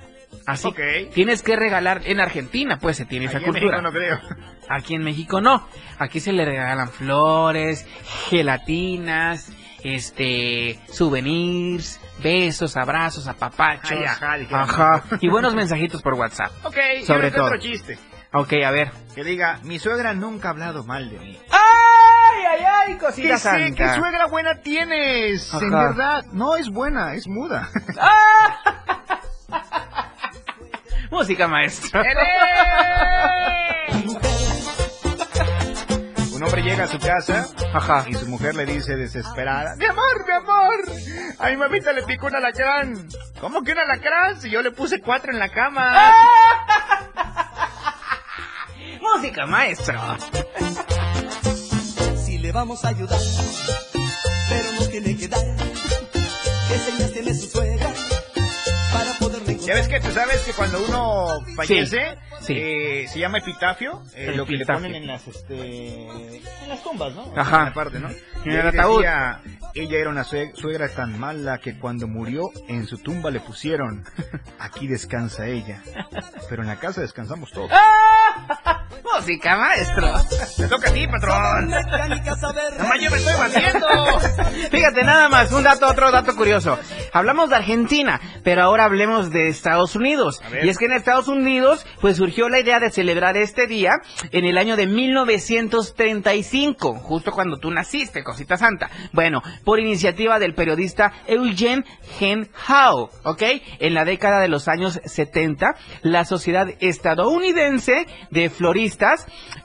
Así 0.46 0.66
Ok. 0.68 0.80
tienes 1.14 1.42
que 1.42 1.56
regalar 1.56 2.02
en 2.04 2.20
Argentina, 2.20 2.78
pues 2.80 2.96
se 2.96 3.04
tiene 3.04 3.26
esa 3.26 3.36
Aquí 3.38 3.46
en 3.46 3.52
cultura. 3.52 3.80
México 3.80 3.82
no 3.82 3.92
creo. 3.92 4.38
Aquí 4.68 4.94
en 4.94 5.02
México 5.04 5.40
no. 5.40 5.66
Aquí 5.98 6.20
se 6.20 6.32
le 6.32 6.44
regalan 6.44 6.88
flores, 6.90 7.86
gelatinas, 8.30 9.52
este, 9.84 10.78
souvenirs, 10.90 12.00
besos, 12.22 12.76
abrazos, 12.76 13.26
apapachos. 13.28 13.98
Ay, 14.20 14.46
ajá. 14.50 15.04
Y 15.20 15.28
buenos 15.28 15.54
mensajitos 15.54 16.02
por 16.02 16.14
WhatsApp. 16.14 16.50
Ok, 16.64 16.76
Sobre 17.06 17.30
todo. 17.30 17.44
otro 17.46 17.58
chiste. 17.58 17.98
Ok, 18.32 18.52
a 18.64 18.70
ver. 18.70 18.90
Que 19.14 19.24
diga, 19.24 19.58
mi 19.64 19.78
suegra 19.78 20.12
nunca 20.14 20.48
ha 20.48 20.50
hablado 20.52 20.84
mal 20.84 21.08
de 21.10 21.18
mí. 21.18 21.38
¡Ay, 22.38 22.44
ay, 22.44 22.64
ay, 22.64 22.92
¿Qué 22.94 22.98
cosita 22.98 23.38
sé? 23.38 23.74
¿Qué 23.74 23.94
suegra 23.94 24.26
buena 24.26 24.54
tienes? 24.56 25.52
En 25.54 25.70
verdad, 25.70 26.24
no 26.32 26.54
es 26.56 26.70
buena, 26.70 27.14
es 27.14 27.26
muda. 27.26 27.68
Música 31.10 31.48
maestro. 31.48 32.00
Un 36.32 36.42
hombre 36.44 36.62
llega 36.62 36.84
a 36.84 36.86
su 36.86 37.00
casa 37.00 37.48
Ajá. 37.74 38.04
y 38.06 38.14
su 38.14 38.26
mujer 38.28 38.54
le 38.54 38.64
dice 38.66 38.94
desesperada, 38.94 39.74
mi 39.76 39.86
amor, 39.86 40.24
mi 40.24 40.32
amor, 40.32 40.76
a 41.40 41.48
mi 41.48 41.56
mamita 41.56 41.92
le 41.92 42.04
picó 42.04 42.26
un 42.26 42.36
alacrán. 42.36 43.08
¿Cómo 43.40 43.64
que 43.64 43.72
un 43.72 43.78
alacrán? 43.78 44.40
Si 44.40 44.48
yo 44.48 44.62
le 44.62 44.70
puse 44.70 45.00
cuatro 45.00 45.32
en 45.32 45.40
la 45.40 45.48
cama. 45.48 46.12
Música 49.00 49.46
maestro. 49.46 50.00
Le 52.48 52.52
vamos 52.52 52.82
a 52.82 52.88
ayudar, 52.88 53.20
pero 54.48 54.72
no 54.80 54.86
tiene 54.86 55.14
que 55.18 55.28
dar, 55.28 55.44
que 56.66 56.78
señas 56.78 57.12
tiene 57.12 57.34
su 57.34 57.46
suegra, 57.46 57.92
para 58.90 59.12
poderle 59.18 59.46
Ya 59.48 59.52
encontrar. 59.52 59.76
ves 59.76 59.88
que 59.88 60.00
tú 60.00 60.10
sabes 60.14 60.40
que 60.46 60.52
cuando 60.54 60.82
uno 60.82 61.26
fallece, 61.56 62.16
sí. 62.40 62.54
eh, 62.56 63.06
se 63.06 63.18
llama 63.18 63.36
epitafio, 63.40 64.02
eh, 64.14 64.32
lo 64.34 64.46
que 64.46 64.54
le 64.56 64.64
ponen 64.64 64.94
en 64.94 65.06
las, 65.06 65.28
este, 65.28 66.06
en 66.08 66.68
las 66.70 66.82
tumbas, 66.82 67.14
¿no? 67.14 67.34
Ajá. 67.36 67.58
En 67.58 67.64
la 67.66 67.74
parte, 67.74 67.98
¿no? 68.00 68.08
En 68.46 68.50
el 68.52 68.66
ataúd. 68.66 68.96
decía, 69.02 69.42
Ella 69.74 69.98
era 69.98 70.08
una 70.08 70.24
sue- 70.24 70.50
suegra 70.54 70.88
tan 70.88 71.18
mala 71.20 71.58
que 71.58 71.78
cuando 71.78 72.08
murió 72.08 72.50
en 72.68 72.86
su 72.86 72.96
tumba 72.96 73.30
le 73.30 73.40
pusieron, 73.40 74.06
aquí 74.58 74.86
descansa 74.86 75.46
ella. 75.48 75.82
Pero 76.48 76.62
en 76.62 76.68
la 76.68 76.76
casa 76.80 77.02
descansamos 77.02 77.50
todos. 77.50 77.70
Música, 79.14 79.56
maestro. 79.56 80.12
Te 80.56 80.66
toca 80.68 80.90
a 80.90 80.92
ti, 80.92 81.06
patrón. 81.06 81.68
Nomás 81.68 83.00
yo 83.00 83.10
me 83.10 83.16
estoy 83.16 83.32
batiendo. 83.38 83.86
Fíjate, 84.70 85.04
nada 85.04 85.28
más, 85.28 85.52
un 85.52 85.62
dato, 85.62 85.86
otro 85.86 86.10
dato 86.10 86.34
curioso. 86.36 86.78
Hablamos 87.12 87.50
de 87.50 87.56
Argentina, 87.56 88.18
pero 88.44 88.62
ahora 88.62 88.84
hablemos 88.84 89.30
de 89.30 89.48
Estados 89.48 89.94
Unidos. 89.96 90.40
Y 90.62 90.68
es 90.68 90.78
que 90.78 90.84
en 90.86 90.92
Estados 90.92 91.28
Unidos, 91.28 91.84
pues 92.00 92.16
surgió 92.16 92.48
la 92.48 92.60
idea 92.60 92.80
de 92.80 92.90
celebrar 92.90 93.36
este 93.36 93.66
día 93.66 94.00
en 94.30 94.44
el 94.44 94.56
año 94.58 94.76
de 94.76 94.86
1935, 94.86 96.94
justo 96.94 97.32
cuando 97.32 97.58
tú 97.58 97.70
naciste, 97.70 98.24
cosita 98.24 98.56
santa. 98.56 98.90
Bueno, 99.12 99.42
por 99.64 99.80
iniciativa 99.80 100.38
del 100.38 100.54
periodista 100.54 101.12
Eugene 101.26 101.84
Hen 102.20 102.48
Howe, 102.68 103.10
¿ok? 103.24 103.42
En 103.80 103.94
la 103.94 104.04
década 104.04 104.40
de 104.40 104.48
los 104.48 104.68
años 104.68 105.00
70, 105.04 105.74
la 106.02 106.24
Sociedad 106.24 106.68
Estadounidense 106.80 108.06
de 108.30 108.50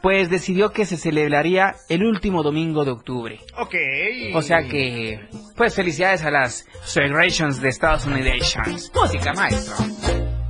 Pues 0.01 0.29
decidió 0.29 0.71
que 0.71 0.85
se 0.85 0.97
celebraría 0.97 1.75
el 1.89 2.03
último 2.03 2.43
domingo 2.43 2.83
de 2.85 2.91
octubre. 2.91 3.39
Ok. 3.57 3.75
O 4.35 4.41
sea 4.41 4.63
que, 4.63 5.19
pues 5.55 5.75
felicidades 5.75 6.23
a 6.23 6.31
las 6.31 6.65
Celebrations 6.85 7.61
de 7.61 7.69
Estados 7.69 8.05
Unidos. 8.05 8.55
Música, 8.93 9.33
maestro. 9.33 9.75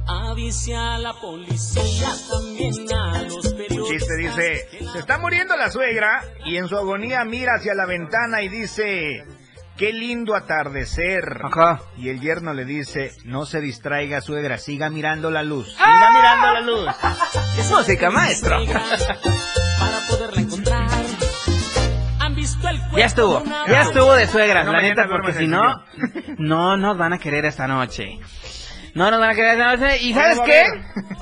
Avise 0.05 0.75
a 0.75 0.97
la 0.97 1.13
policía, 1.13 2.09
también 2.29 2.73
a 2.93 3.21
los 3.23 3.53
periodistas. 3.53 3.89
chiste 3.89 4.17
dice, 4.17 4.67
se 4.91 4.99
está 4.99 5.17
muriendo 5.17 5.55
la 5.55 5.69
suegra 5.69 6.23
y 6.45 6.57
en 6.57 6.67
su 6.67 6.75
agonía 6.75 7.23
mira 7.23 7.53
hacia 7.55 7.73
la 7.73 7.85
ventana 7.85 8.41
y 8.41 8.49
dice, 8.49 9.23
qué 9.77 9.93
lindo 9.93 10.35
atardecer. 10.35 11.41
Ajá. 11.43 11.81
Y 11.97 12.09
el 12.09 12.19
yerno 12.19 12.53
le 12.53 12.65
dice, 12.65 13.11
no 13.25 13.45
se 13.45 13.59
distraiga 13.61 14.21
suegra, 14.21 14.57
siga 14.57 14.89
mirando 14.89 15.31
la 15.31 15.43
luz. 15.43 15.73
Siga 15.73 16.11
mirando 16.13 16.53
la 16.53 16.61
luz. 16.61 16.95
Es 17.57 17.69
música, 17.71 18.09
maestro. 18.09 18.57
Para 18.65 19.99
poderla 20.09 20.41
encontrar. 20.41 20.87
Han 22.19 22.35
visto 22.35 22.67
el 22.69 22.77
cuerpo 22.79 22.97
Ya 22.97 23.05
estuvo, 23.05 23.43
ya 23.67 23.81
estuvo 23.81 24.13
de 24.13 24.27
suegra, 24.27 24.63
No, 24.63 24.71
la 24.71 24.81
neta, 24.81 25.07
porque 25.09 25.33
si 25.33 25.47
no, 25.47 25.83
no 26.37 26.77
nos 26.77 26.97
van 26.97 27.13
a 27.13 27.17
querer 27.17 27.45
esta 27.45 27.67
noche. 27.67 28.19
No 28.95 29.09
nos 29.09 29.19
van 29.19 29.29
a 29.29 29.51
esta 29.51 29.75
noche. 29.75 30.03
¿Y 30.03 30.13
sabes 30.13 30.39
qué? 30.45 30.65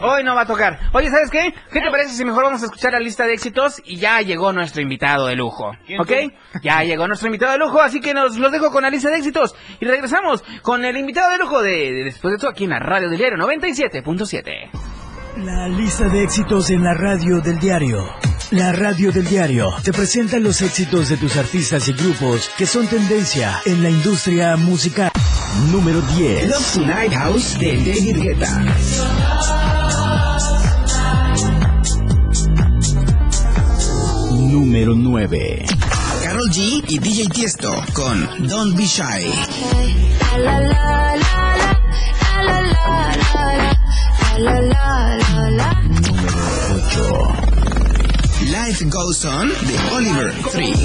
Hoy 0.01 0.23
no 0.23 0.35
va 0.35 0.41
a 0.41 0.45
tocar. 0.45 0.77
Oye, 0.93 1.09
¿sabes 1.09 1.29
qué? 1.29 1.53
¿Qué 1.71 1.79
te 1.79 1.89
parece 1.89 2.09
si 2.13 2.25
mejor 2.25 2.43
vamos 2.43 2.61
a 2.61 2.65
escuchar 2.65 2.91
la 2.91 2.99
lista 2.99 3.25
de 3.25 3.33
éxitos? 3.33 3.81
Y 3.85 3.95
ya 3.97 4.19
llegó 4.21 4.51
nuestro 4.51 4.81
invitado 4.81 5.27
de 5.27 5.35
lujo. 5.35 5.71
¿Quién 5.85 6.01
¿Ok? 6.01 6.11
Ya 6.63 6.83
llegó 6.83 7.07
nuestro 7.07 7.27
invitado 7.27 7.53
de 7.53 7.59
lujo, 7.59 7.79
así 7.79 8.01
que 8.01 8.13
nos 8.13 8.37
los 8.37 8.51
dejo 8.51 8.71
con 8.71 8.83
la 8.83 8.89
lista 8.89 9.09
de 9.09 9.17
éxitos. 9.17 9.55
Y 9.79 9.85
regresamos 9.85 10.43
con 10.61 10.83
el 10.83 10.97
invitado 10.97 11.31
de 11.31 11.37
lujo 11.37 11.61
de, 11.61 11.91
de 11.91 12.03
después 12.03 12.33
de 12.33 12.39
todo 12.39 12.51
aquí 12.51 12.65
en 12.65 12.71
la 12.71 12.79
radio 12.79 13.09
del 13.09 13.17
diario 13.17 13.37
97.7. 13.37 14.69
La 15.37 15.69
lista 15.69 16.09
de 16.09 16.23
éxitos 16.23 16.69
en 16.71 16.83
la 16.83 16.93
radio 16.93 17.39
del 17.39 17.57
diario. 17.57 18.30
La 18.51 18.73
radio 18.73 19.13
del 19.13 19.25
diario 19.25 19.69
te 19.81 19.93
presenta 19.93 20.37
los 20.37 20.61
éxitos 20.61 21.07
de 21.07 21.15
tus 21.15 21.37
artistas 21.37 21.87
y 21.87 21.93
grupos 21.93 22.49
que 22.57 22.65
son 22.65 22.85
tendencia 22.85 23.61
en 23.63 23.81
la 23.81 23.89
industria 23.89 24.57
musical. 24.57 25.09
Número 25.71 26.01
10. 26.01 26.49
Love 26.49 26.73
Tonight 26.73 27.13
House 27.13 27.57
de 27.57 27.77
David 27.77 28.17
Guetta. 28.17 28.59
Número 34.31 34.95
9. 34.95 35.65
Carol 36.21 36.49
G 36.49 36.83
y 36.89 36.99
DJ 36.99 37.29
Tiesto 37.29 37.73
con 37.93 38.47
Don't 38.49 38.75
Be 38.75 38.83
Shy. 38.83 39.31
Número 44.37 44.71
8. 46.89 47.60
Life 48.49 48.85
Goes 48.85 49.25
On 49.25 49.47
de 49.49 49.95
Oliver 49.95 50.33
3. 50.51 50.77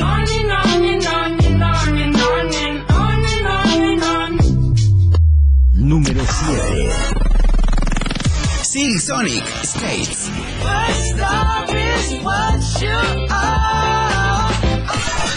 Número 5.72 6.20
7. 6.20 6.90
Silk 8.62 9.00
Sonic 9.00 9.44
Skates. 9.64 10.30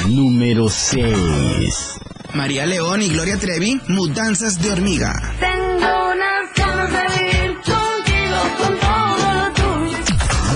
Número 0.08 0.67
6. 0.67 1.99
María 2.34 2.65
León 2.65 3.01
y 3.01 3.10
Gloria 3.10 3.38
Trevi, 3.38 3.79
Mudanzas 3.88 4.62
de 4.62 4.71
Hormiga. 4.71 5.13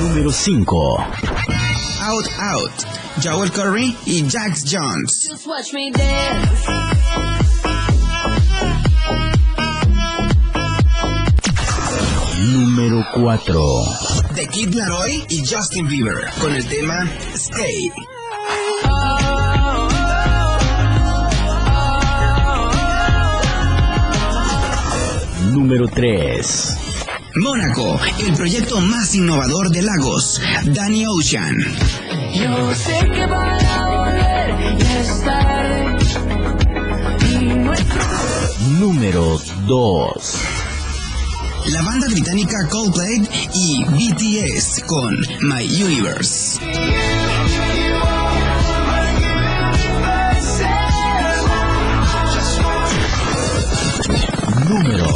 Número 0.02 0.32
5. 0.32 1.33
Out 2.04 2.28
Out, 2.38 2.86
Joel 3.22 3.50
Curry 3.50 3.96
y 4.06 4.28
Jax 4.28 4.66
Jones. 4.66 5.24
Just 5.24 5.48
watch 5.48 5.72
me 5.72 5.90
dance. 5.90 6.68
Número 12.52 13.06
4. 13.14 14.36
The 14.36 14.48
Kid 14.52 14.74
Laroi 14.74 15.26
y 15.30 15.46
Justin 15.48 15.88
Bieber 15.88 16.30
con 16.42 16.54
el 16.54 16.68
tema 16.68 17.08
Stay. 17.36 17.90
Número 25.54 25.88
3. 25.88 26.83
Mónaco, 27.36 28.00
el 28.20 28.34
proyecto 28.36 28.80
más 28.80 29.16
innovador 29.16 29.70
de 29.72 29.82
Lagos, 29.82 30.40
Danny 30.66 31.04
Ocean. 31.08 31.56
Yo 32.32 32.76
sé 32.76 33.00
que 33.12 33.26
van 33.26 33.66
a 33.66 33.88
volver, 33.88 34.78
ya 34.78 35.00
es 35.00 35.22
tarde. 35.24 35.98
Y 37.32 37.46
nuestro 37.46 38.02
Número 38.80 39.42
2. 39.66 40.36
La 41.72 41.82
banda 41.82 42.08
británica 42.08 42.68
Coldplay 42.70 43.28
y 43.56 43.84
BTS 43.86 44.84
con 44.86 45.18
My 45.42 45.84
Universe. 45.84 46.60
Número 54.70 55.08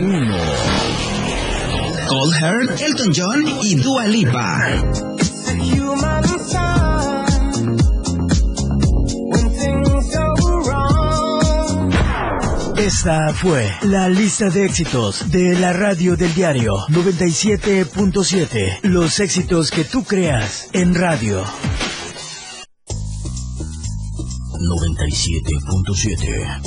1. 0.00 0.57
Elton 2.30 3.10
John 3.14 3.42
y 3.62 3.76
Dua 3.76 4.06
Lipa. 4.06 4.68
Esta 12.76 13.32
fue 13.32 13.72
la 13.82 14.10
lista 14.10 14.50
de 14.50 14.66
éxitos 14.66 15.30
de 15.30 15.58
la 15.58 15.72
radio 15.72 16.16
del 16.16 16.34
diario 16.34 16.76
97.7. 16.90 18.80
Los 18.82 19.20
éxitos 19.20 19.70
que 19.70 19.84
tú 19.84 20.04
creas 20.04 20.68
en 20.72 20.94
radio. 20.94 21.42
97.7. 24.58 26.60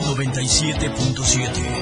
97.7. 0.00 1.81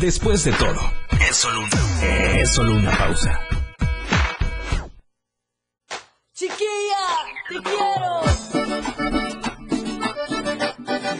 Después 0.00 0.42
de 0.44 0.52
todo, 0.52 0.78
es 1.26 1.36
solo 1.36 1.60
una, 1.60 1.70
es 2.38 2.50
solo 2.50 2.74
una 2.74 2.94
pausa. 2.98 3.40
¡Chiquilla! 6.34 7.06
¡Te 7.48 7.62
quiero! 7.62 8.20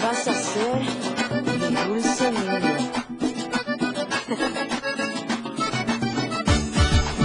Vas 0.02 0.28
a 0.28 0.34
ser 0.34 0.80
mi 1.42 1.58
dulce. 1.86 2.26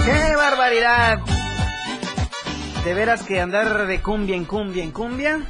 ¡Qué 0.06 0.36
barbaridad! 0.36 1.18
De 2.82 2.94
veras 2.94 3.22
que 3.24 3.42
andar 3.42 3.86
de 3.86 4.00
cumbia 4.00 4.36
en 4.36 4.46
cumbia 4.46 4.84
en 4.84 4.90
cumbia, 4.90 5.42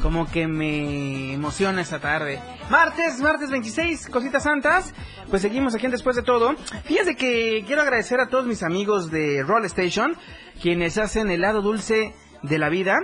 como 0.00 0.30
que 0.30 0.46
me 0.46 1.32
emociona 1.34 1.80
esta 1.82 1.98
tarde. 1.98 2.40
Martes, 2.70 3.18
martes 3.18 3.50
26, 3.50 4.06
cositas 4.10 4.44
santas. 4.44 4.94
Pues 5.30 5.42
seguimos 5.42 5.76
aquí 5.76 5.86
después 5.86 6.16
de 6.16 6.22
todo. 6.22 6.56
Fíjense 6.84 7.14
que 7.14 7.62
quiero 7.64 7.82
agradecer 7.82 8.18
a 8.18 8.28
todos 8.28 8.46
mis 8.46 8.64
amigos 8.64 9.12
de 9.12 9.44
Roll 9.44 9.64
Station, 9.66 10.16
quienes 10.60 10.98
hacen 10.98 11.30
helado 11.30 11.62
dulce 11.62 12.12
de 12.42 12.58
la 12.58 12.68
vida. 12.68 12.96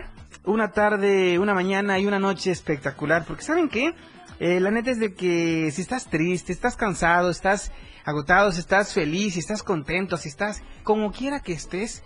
Una 0.45 0.73
tarde, 0.73 1.39
una 1.39 1.55
mañana 1.55 2.01
y 2.01 2.07
una 2.07 2.19
noche 2.19 2.51
espectacular. 2.51 3.25
Porque 3.25 3.45
¿saben 3.45 3.69
qué? 3.69 3.95
Eh, 4.41 4.59
la 4.59 4.73
neta 4.73 4.91
es 4.91 4.99
de 4.99 5.15
que 5.15 5.71
si 5.71 5.83
estás 5.83 6.11
triste, 6.11 6.53
estás 6.53 6.75
cansado, 6.75 7.31
estás 7.31 7.71
agotado, 8.05 8.51
si 8.51 8.59
estás 8.59 8.93
feliz, 8.93 9.35
si 9.35 9.39
estás 9.39 9.63
contento, 9.63 10.17
si 10.17 10.29
estás 10.29 10.65
como 10.83 11.13
quiera 11.13 11.39
que 11.39 11.53
estés, 11.53 12.03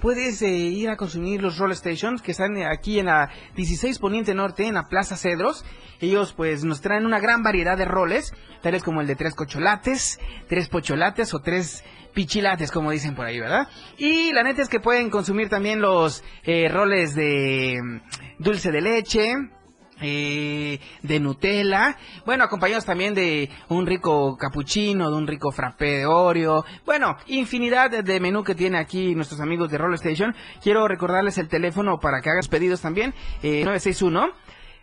puedes 0.00 0.42
eh, 0.42 0.48
ir 0.48 0.88
a 0.90 0.96
consumir 0.96 1.42
los 1.42 1.58
Roll 1.58 1.74
Stations 1.74 2.22
que 2.22 2.32
están 2.32 2.56
aquí 2.62 2.98
en 2.98 3.06
la 3.06 3.30
16 3.54 3.98
Poniente 3.98 4.34
Norte, 4.34 4.66
en 4.66 4.74
la 4.74 4.88
Plaza 4.88 5.16
Cedros. 5.16 5.64
Ellos 6.00 6.32
pues 6.32 6.64
nos 6.64 6.80
traen 6.80 7.06
una 7.06 7.20
gran 7.20 7.42
variedad 7.42 7.76
de 7.76 7.84
roles, 7.84 8.32
tales 8.62 8.82
como 8.82 9.00
el 9.00 9.06
de 9.06 9.16
tres 9.16 9.34
cocholates, 9.34 10.18
tres 10.48 10.68
pocholates 10.68 11.34
o 11.34 11.40
tres 11.40 11.84
pichilates, 12.14 12.72
como 12.72 12.90
dicen 12.90 13.14
por 13.14 13.26
ahí, 13.26 13.38
¿verdad? 13.38 13.68
Y 13.98 14.32
la 14.32 14.42
neta 14.42 14.62
es 14.62 14.68
que 14.68 14.80
pueden 14.80 15.10
consumir 15.10 15.48
también 15.48 15.80
los 15.80 16.24
eh, 16.44 16.68
roles 16.68 17.14
de 17.14 17.78
mm, 17.80 18.42
dulce 18.42 18.70
de 18.70 18.80
leche, 18.80 19.34
eh, 20.00 20.78
de 21.02 21.20
Nutella, 21.20 21.96
bueno, 22.24 22.44
acompañados 22.44 22.84
también 22.84 23.14
de 23.14 23.50
un 23.68 23.86
rico 23.86 24.36
cappuccino, 24.36 25.10
de 25.10 25.16
un 25.16 25.26
rico 25.26 25.50
frappé 25.50 25.98
de 25.98 26.06
Oreo, 26.06 26.64
bueno, 26.84 27.16
infinidad 27.26 27.90
de, 27.90 28.20
menú 28.20 28.44
que 28.44 28.54
tiene 28.54 28.78
aquí 28.78 29.14
nuestros 29.14 29.40
amigos 29.40 29.70
de 29.70 29.78
Roll 29.78 29.94
Station. 29.94 30.34
Quiero 30.62 30.86
recordarles 30.88 31.38
el 31.38 31.48
teléfono 31.48 31.98
para 32.00 32.20
que 32.20 32.30
hagan 32.30 32.42
sus 32.42 32.50
pedidos 32.50 32.80
también, 32.80 33.14
eh, 33.42 33.64
961 33.64 34.30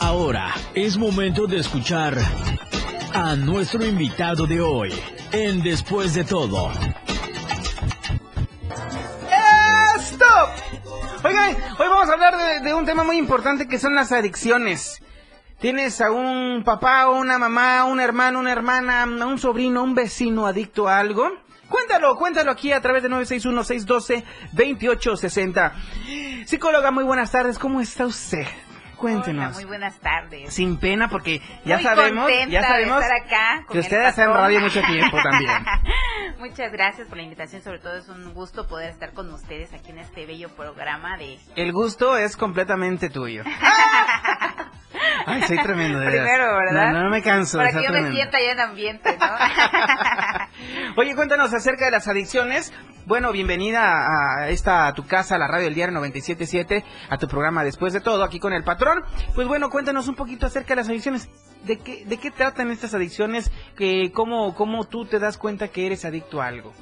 Ahora 0.00 0.52
es 0.74 0.98
momento 0.98 1.46
de 1.46 1.60
escuchar 1.60 2.14
a 3.14 3.34
nuestro 3.36 3.82
invitado 3.86 4.46
de 4.46 4.60
hoy 4.60 4.92
en 5.32 5.62
Después 5.62 6.12
de 6.12 6.24
todo. 6.24 6.70
¡Stop! 9.96 10.50
Oigan, 11.24 11.56
hoy 11.78 11.88
vamos 11.88 12.10
a 12.10 12.12
hablar 12.12 12.36
de, 12.36 12.68
de 12.68 12.74
un 12.74 12.84
tema 12.84 13.02
muy 13.02 13.16
importante 13.16 13.66
que 13.66 13.78
son 13.78 13.94
las 13.94 14.12
adicciones. 14.12 15.00
Tienes 15.58 16.00
a 16.00 16.12
un 16.12 16.62
papá, 16.64 17.08
una 17.08 17.36
mamá, 17.36 17.84
un 17.84 17.98
hermano, 17.98 18.38
una 18.38 18.52
hermana, 18.52 19.04
un 19.04 19.40
sobrino, 19.40 19.82
un 19.82 19.92
vecino 19.92 20.46
adicto 20.46 20.88
a 20.88 21.00
algo. 21.00 21.28
Cuéntalo, 21.68 22.14
cuéntalo 22.14 22.52
aquí 22.52 22.70
a 22.70 22.80
través 22.80 23.02
de 23.02 23.10
961-612-2860. 23.10 25.72
Psicóloga, 26.46 26.92
muy 26.92 27.02
buenas 27.02 27.32
tardes, 27.32 27.58
¿cómo 27.58 27.80
está 27.80 28.06
usted? 28.06 28.46
Cuéntenos. 28.98 29.46
Hola, 29.46 29.56
muy 29.56 29.64
buenas 29.64 29.98
tardes. 29.98 30.54
Sin 30.54 30.76
pena, 30.76 31.08
porque 31.08 31.40
ya 31.64 31.76
Muy 31.76 31.84
sabemos, 31.84 32.30
ya 32.48 32.62
sabemos 32.62 32.98
de 32.98 33.04
estar 33.04 33.20
acá 33.20 33.66
que 33.70 33.78
usted 33.80 34.06
está 34.06 34.24
en 34.24 34.32
radio 34.32 34.60
mucho 34.60 34.80
tiempo 34.82 35.16
también. 35.22 35.50
Muchas 36.38 36.70
gracias 36.70 37.08
por 37.08 37.16
la 37.16 37.24
invitación, 37.24 37.62
sobre 37.62 37.80
todo 37.80 37.96
es 37.96 38.08
un 38.08 38.32
gusto 38.32 38.68
poder 38.68 38.90
estar 38.90 39.12
con 39.12 39.28
ustedes 39.32 39.72
aquí 39.72 39.90
en 39.90 39.98
este 39.98 40.24
bello 40.24 40.50
programa 40.50 41.16
de... 41.16 41.36
El 41.56 41.72
gusto 41.72 42.16
es 42.16 42.36
completamente 42.36 43.10
tuyo. 43.10 43.42
Ay, 45.26 45.42
soy 45.42 45.58
tremendo, 45.58 45.98
de. 46.00 46.06
Primero, 46.06 46.56
¿verdad? 46.56 46.92
No, 46.92 47.04
no 47.04 47.10
me 47.10 47.22
canso. 47.22 47.58
Para 47.58 47.72
que 47.72 47.82
yo 47.82 47.90
me 47.90 48.10
sienta 48.10 48.38
ya 48.40 48.52
en 48.52 48.60
ambiente, 48.60 49.16
¿no? 49.18 49.26
Oye, 50.96 51.14
cuéntanos 51.14 51.52
acerca 51.54 51.84
de 51.84 51.90
las 51.90 52.08
adicciones. 52.08 52.72
Bueno, 53.06 53.32
bienvenida 53.32 54.06
a 54.06 54.48
esta 54.50 54.86
a 54.86 54.92
tu 54.92 55.06
casa, 55.06 55.36
a 55.36 55.38
la 55.38 55.46
radio 55.46 55.64
del 55.64 55.74
diario 55.74 55.94
977, 55.94 56.84
a 57.08 57.16
tu 57.16 57.26
programa 57.26 57.64
Después 57.64 57.92
de 57.94 58.00
todo, 58.00 58.22
aquí 58.22 58.38
con 58.38 58.52
el 58.52 58.64
patrón. 58.64 59.02
Pues 59.34 59.48
bueno, 59.48 59.70
cuéntanos 59.70 60.08
un 60.08 60.14
poquito 60.14 60.46
acerca 60.46 60.70
de 60.70 60.76
las 60.76 60.88
adicciones. 60.88 61.28
¿De 61.64 61.78
qué, 61.78 62.04
de 62.04 62.18
qué 62.18 62.30
tratan 62.30 62.70
estas 62.70 62.94
adicciones? 62.94 63.50
Que, 63.76 64.12
cómo, 64.12 64.54
¿Cómo 64.54 64.84
tú 64.84 65.06
te 65.06 65.18
das 65.18 65.38
cuenta 65.38 65.68
que 65.68 65.86
eres 65.86 66.04
adicto 66.04 66.42
a 66.42 66.46
algo? 66.46 66.72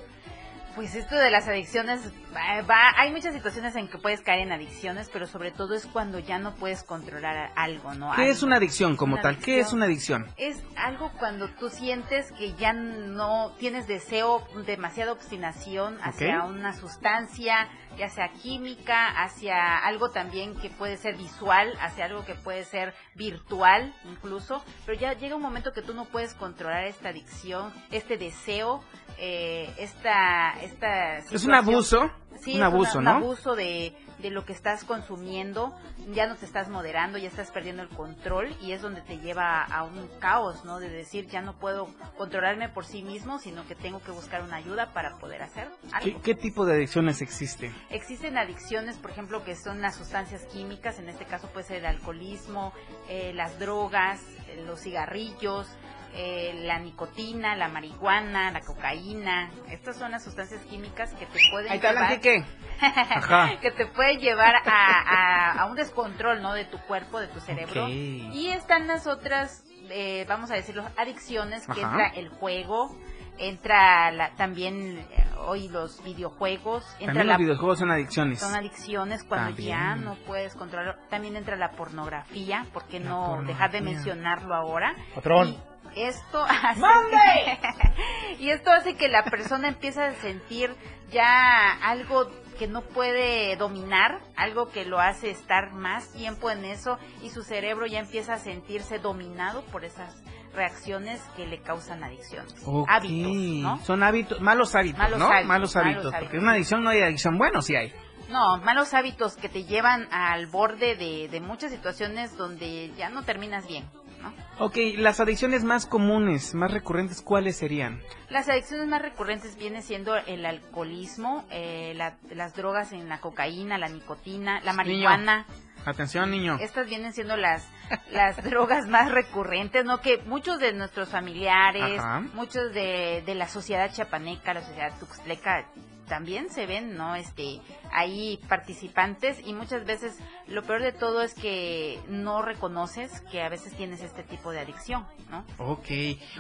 Pues 0.77 0.95
esto 0.95 1.15
de 1.17 1.31
las 1.31 1.49
adicciones, 1.49 2.13
va, 2.35 2.61
va- 2.63 2.93
hay 2.99 3.11
muchas 3.11 3.33
situaciones 3.35 3.75
en 3.77 3.89
que 3.89 3.97
puedes 3.97 4.21
caer 4.21 4.41
en 4.41 4.53
adicciones, 4.53 5.09
pero 5.11 5.27
sobre 5.27 5.51
todo 5.51 5.75
es 5.75 5.87
cuando 5.87 6.19
ya 6.19 6.39
no 6.39 6.55
puedes 6.55 6.83
controlar 6.83 7.51
algo, 7.57 7.95
¿no? 7.95 8.13
¿Qué 8.15 8.29
es 8.29 8.37
Algo. 8.37 8.47
una 8.49 8.57
adicción 8.57 8.95
como 8.95 9.15
Una 9.15 9.23
tal? 9.23 9.39
¿Qué 9.39 9.59
es 9.59 9.73
una 9.73 9.87
adicción? 9.87 10.27
Es 10.37 10.63
algo 10.77 11.11
cuando 11.19 11.49
tú 11.49 11.71
sientes 11.71 12.31
que 12.33 12.53
ya 12.55 12.75
no 12.75 13.55
tienes 13.59 13.87
deseo, 13.87 14.47
demasiada 14.67 15.13
obstinación 15.13 15.97
hacia 16.03 16.45
una 16.45 16.75
sustancia, 16.75 17.69
ya 17.97 18.09
sea 18.09 18.29
química, 18.43 19.09
hacia 19.23 19.79
algo 19.79 20.11
también 20.11 20.55
que 20.57 20.71
puede 20.71 20.97
ser 20.97 21.17
visual, 21.17 21.73
hacia 21.81 22.07
algo 22.07 22.25
que 22.25 22.35
puede 22.35 22.65
ser 22.65 22.95
virtual 23.15 23.95
incluso, 24.05 24.63
pero 24.85 24.99
ya 24.99 25.15
llega 25.15 25.37
un 25.37 25.43
momento 25.43 25.73
que 25.73 25.83
tú 25.83 25.95
no 25.95 26.05
puedes 26.05 26.35
controlar 26.35 26.85
esta 26.85 27.09
adicción, 27.11 27.73
este 27.91 28.17
deseo, 28.17 28.83
eh, 29.19 29.73
esta, 29.79 30.53
esta 30.63 31.19
¿Es 31.19 31.45
un 31.45 31.55
abuso? 31.55 32.11
Sí, 32.43 32.55
un 32.55 32.59
es 32.59 32.63
abuso, 32.63 33.01
¿no? 33.01 33.17
Un 33.17 33.23
abuso 33.23 33.57
de, 33.57 33.97
de 34.27 34.33
lo 34.33 34.45
que 34.45 34.53
estás 34.53 34.83
consumiendo, 34.83 35.73
ya 36.13 36.27
no 36.27 36.35
te 36.35 36.47
estás 36.47 36.69
moderando, 36.69 37.17
ya 37.17 37.29
estás 37.29 37.53
perdiendo 37.53 37.83
el 37.83 37.89
control 37.89 38.57
y 38.61 38.73
es 38.73 38.83
donde 38.83 39.01
te 39.01 39.19
lleva 39.19 39.63
a 39.63 39.85
un 39.85 40.09
caos, 40.19 40.65
¿no? 40.65 40.81
De 40.81 40.89
decir, 40.89 41.29
ya 41.29 41.43
no 41.43 41.55
puedo 41.61 41.87
controlarme 42.19 42.69
por 42.69 42.85
sí 42.85 43.05
mismo, 43.05 43.39
sino 43.39 43.65
que 43.69 43.77
tengo 43.77 44.03
que 44.03 44.11
buscar 44.11 44.43
una 44.43 44.57
ayuda 44.57 44.93
para 44.93 45.17
poder 45.19 45.43
hacer 45.43 45.69
algo. 45.93 46.21
¿Qué, 46.21 46.21
qué 46.21 46.35
tipo 46.35 46.67
de 46.67 46.75
adicciones 46.75 47.23
existen? 47.23 47.73
Existen 47.89 48.37
adicciones, 48.37 48.97
por 48.97 49.13
ejemplo, 49.13 49.45
que 49.45 49.55
son 49.55 49.81
las 49.81 49.95
sustancias 49.95 50.45
químicas, 50.47 50.99
en 50.99 51.09
este 51.09 51.25
caso 51.25 51.49
puede 51.53 51.67
ser 51.67 51.77
el 51.77 51.87
alcoholismo, 51.87 52.73
eh, 53.09 53.33
las 53.33 53.61
drogas, 53.61 54.21
eh, 54.49 54.65
los 54.67 54.81
cigarrillos, 54.81 55.69
eh, 56.15 56.63
la 56.65 56.79
nicotina, 56.79 57.57
la 57.57 57.69
marihuana, 57.69 58.51
la 58.51 58.61
cocaína. 58.61 59.51
Estas 59.71 59.97
son 59.99 60.11
las 60.13 60.25
sustancias 60.25 60.61
químicas 60.63 61.13
que 61.15 61.27
te 61.27 61.39
pueden 61.51 61.71
Ahí 61.71 61.77
está 61.77 61.93
la 61.93 62.01
llevar, 62.09 62.15
Quique. 62.21 62.45
Ajá. 62.81 63.51
que 63.61 63.71
te 63.71 63.87
pueden 63.87 64.19
llevar 64.21 64.55
a, 64.57 64.63
a- 64.65 65.53
a 65.63 65.67
un 65.67 65.77
descontrol, 65.77 66.43
¿no? 66.43 66.53
De 66.55 66.65
tu 66.65 66.79
cuerpo, 66.81 67.21
de 67.21 67.29
tu 67.29 67.41
cerebro. 67.41 67.89
Y 67.89 68.49
están 68.49 68.87
las 68.87 69.07
otras, 69.07 69.65
eh, 69.91 70.25
vamos 70.29 70.51
a 70.51 70.55
decirlo, 70.55 70.85
adicciones, 70.97 71.67
que 71.67 71.83
Ajá. 71.83 72.07
entra 72.07 72.07
el 72.21 72.29
juego, 72.29 72.95
entra 73.39 74.11
la- 74.13 74.31
también 74.37 74.99
eh, 74.99 75.25
hoy 75.39 75.69
los 75.69 76.03
videojuegos, 76.03 76.85
entra 76.95 77.07
También 77.07 77.27
la 77.27 77.33
los 77.35 77.41
videojuegos 77.43 77.79
son 77.79 77.91
adicciones. 77.91 78.41
son 78.41 78.55
adicciones 78.55 79.23
cuando 79.25 79.49
También. 79.49 79.69
ya 79.69 79.97
no 79.97 80.15
puedes 80.27 80.55
controlar. 80.55 80.99
También 81.11 81.37
entra 81.37 81.57
la 81.57 81.73
pornografía, 81.73 82.67
¿por 82.73 82.87
qué 82.87 83.01
La 83.01 83.11
no 83.11 83.43
dejar 83.47 83.71
de 83.73 83.81
mencionarlo 83.83 84.55
ahora? 84.55 84.95
Patrón. 85.15 85.57
Esto 85.97 86.45
hace 86.45 86.81
¡Mande! 86.81 87.59
y 88.39 88.51
esto 88.51 88.71
hace 88.71 88.95
que 88.97 89.09
la 89.09 89.25
persona 89.25 89.69
empiece 89.69 90.03
a 90.03 90.13
sentir 90.15 90.75
ya 91.11 91.73
algo 91.83 92.29
que 92.59 92.67
no 92.67 92.83
puede 92.83 93.57
dominar, 93.57 94.21
algo 94.37 94.71
que 94.71 94.85
lo 94.85 94.99
hace 95.01 95.31
estar 95.31 95.73
más 95.73 96.13
tiempo 96.13 96.51
en 96.51 96.65
eso 96.65 96.99
y 97.23 97.31
su 97.31 97.43
cerebro 97.43 97.87
ya 97.87 97.99
empieza 98.01 98.35
a 98.35 98.39
sentirse 98.39 98.99
dominado 98.99 99.63
por 99.67 99.85
esas 99.85 100.23
reacciones 100.55 101.21
que 101.37 101.47
le 101.47 101.61
causan 101.61 102.03
adicciones, 102.03 102.55
hábitos, 102.89 103.33
¿no? 103.63 103.79
Son 103.85 104.03
hábitos, 104.03 104.41
malos 104.41 104.75
hábitos, 104.75 104.99
Malos 104.99 105.19
¿no? 105.19 105.27
hábitos, 105.27 105.47
malos 105.49 105.77
hábitos. 105.77 106.05
hábitos. 106.05 106.21
Porque 106.21 106.37
en 106.39 106.43
una 106.45 106.53
adicción 106.53 106.83
no 106.83 106.89
hay 106.91 107.03
adicción. 107.03 107.37
Bueno, 107.37 107.61
sí 107.61 107.77
hay. 107.77 107.93
No, 108.31 108.57
malos 108.59 108.95
hábitos 108.95 109.37
que 109.37 109.49
te 109.51 109.65
llevan 109.65 110.09
al 110.13 110.47
borde 110.47 110.97
de, 110.97 111.29
de 111.29 111.41
muchas 111.41 111.71
situaciones 111.71 112.37
donde 112.37 112.91
ya 112.97 113.11
no 113.11 113.23
terminas 113.23 113.69
bien, 113.69 113.85
¿no? 114.27 114.65
Ok, 114.65 114.77
las 114.97 115.21
adicciones 115.21 115.65
más 115.65 115.87
comunes, 115.87 116.55
más 116.55 116.71
recurrentes, 116.73 117.21
¿cuáles 117.23 117.57
serían? 117.57 118.01
Las 118.31 118.49
adicciones 118.49 118.87
más 118.89 119.03
recurrentes 119.03 119.57
vienen 119.57 119.83
siendo 119.83 120.17
el 120.17 120.47
alcoholismo, 120.47 121.45
eh, 121.51 121.93
la- 121.97 122.17
las 122.31 122.55
drogas 122.55 122.93
en 122.93 123.09
la 123.09 123.21
cocaína, 123.21 123.79
la 123.79 123.89
nicotina, 123.89 124.61
la 124.61 124.73
marihuana. 124.73 125.47
Atención, 125.85 126.31
niño. 126.31 126.59
Estas 126.61 126.89
vienen 126.89 127.13
siendo 127.13 127.37
las 127.37 127.69
las 128.11 128.43
drogas 128.43 128.89
más 128.89 129.13
recurrentes, 129.13 129.85
¿no? 129.85 130.01
Que 130.01 130.19
muchos 130.27 130.59
de 130.59 130.73
nuestros 130.73 131.09
familiares, 131.09 132.01
Ajá. 132.01 132.21
muchos 132.35 132.73
de, 132.75 133.23
de 133.25 133.35
la 133.37 133.47
sociedad 133.47 133.93
chapaneca, 133.93 134.53
la 134.55 134.63
sociedad 134.63 134.99
tuxtleca, 134.99 135.65
también 136.07 136.51
se 136.51 136.67
ven, 136.67 136.97
¿no? 136.97 137.15
Este, 137.15 137.61
ahí 137.93 138.39
participantes 138.49 139.41
y 139.47 139.53
muchas 139.53 139.85
veces 139.85 140.19
lo 140.47 140.63
peor 140.63 140.83
de 140.83 140.93
todo 140.93 141.23
es 141.23 141.35
que 141.35 142.01
no 142.09 142.43
reconoces 142.43 143.21
que 143.31 143.43
a 143.43 143.49
veces 143.49 143.75
tienes 143.75 144.03
este 144.03 144.23
tipo 144.23 144.53
de 144.53 144.61
adicción, 144.61 145.05
¿no? 145.31 145.45
Ok. 145.59 145.89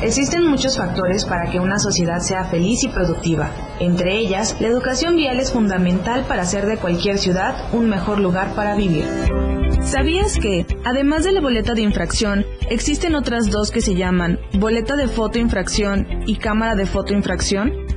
Existen 0.01 0.47
muchos 0.47 0.77
factores 0.77 1.25
para 1.25 1.51
que 1.51 1.59
una 1.59 1.77
sociedad 1.77 2.19
sea 2.19 2.45
feliz 2.45 2.85
y 2.85 2.87
productiva. 2.87 3.51
Entre 3.81 4.17
ellas, 4.17 4.55
la 4.61 4.67
educación 4.67 5.17
vial 5.17 5.41
es 5.41 5.51
fundamental 5.51 6.23
para 6.25 6.43
hacer 6.43 6.67
de 6.67 6.77
cualquier 6.77 7.17
ciudad 7.17 7.67
un 7.73 7.89
mejor 7.89 8.19
lugar 8.19 8.55
para 8.55 8.75
vivir. 8.75 9.03
¿Sabías 9.81 10.39
que, 10.39 10.65
además 10.85 11.25
de 11.25 11.33
la 11.33 11.41
boleta 11.41 11.73
de 11.73 11.81
infracción, 11.81 12.45
existen 12.69 13.13
otras 13.13 13.51
dos 13.51 13.71
que 13.71 13.81
se 13.81 13.95
llaman 13.95 14.39
boleta 14.53 14.95
de 14.95 15.09
fotoinfracción 15.09 16.07
y 16.27 16.37
cámara 16.37 16.75
de 16.75 16.85
fotoinfracción? 16.85 17.88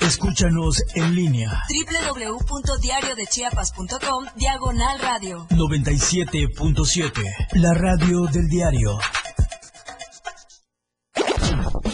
Escúchanos 0.00 0.82
en 0.94 1.14
línea 1.14 1.62
www.diariodechiapas.com 1.68 4.24
Diagonal 4.34 4.98
Radio 5.00 5.46
97.7, 5.50 7.12
la 7.54 7.74
radio 7.74 8.22
del 8.22 8.48
diario. 8.48 8.98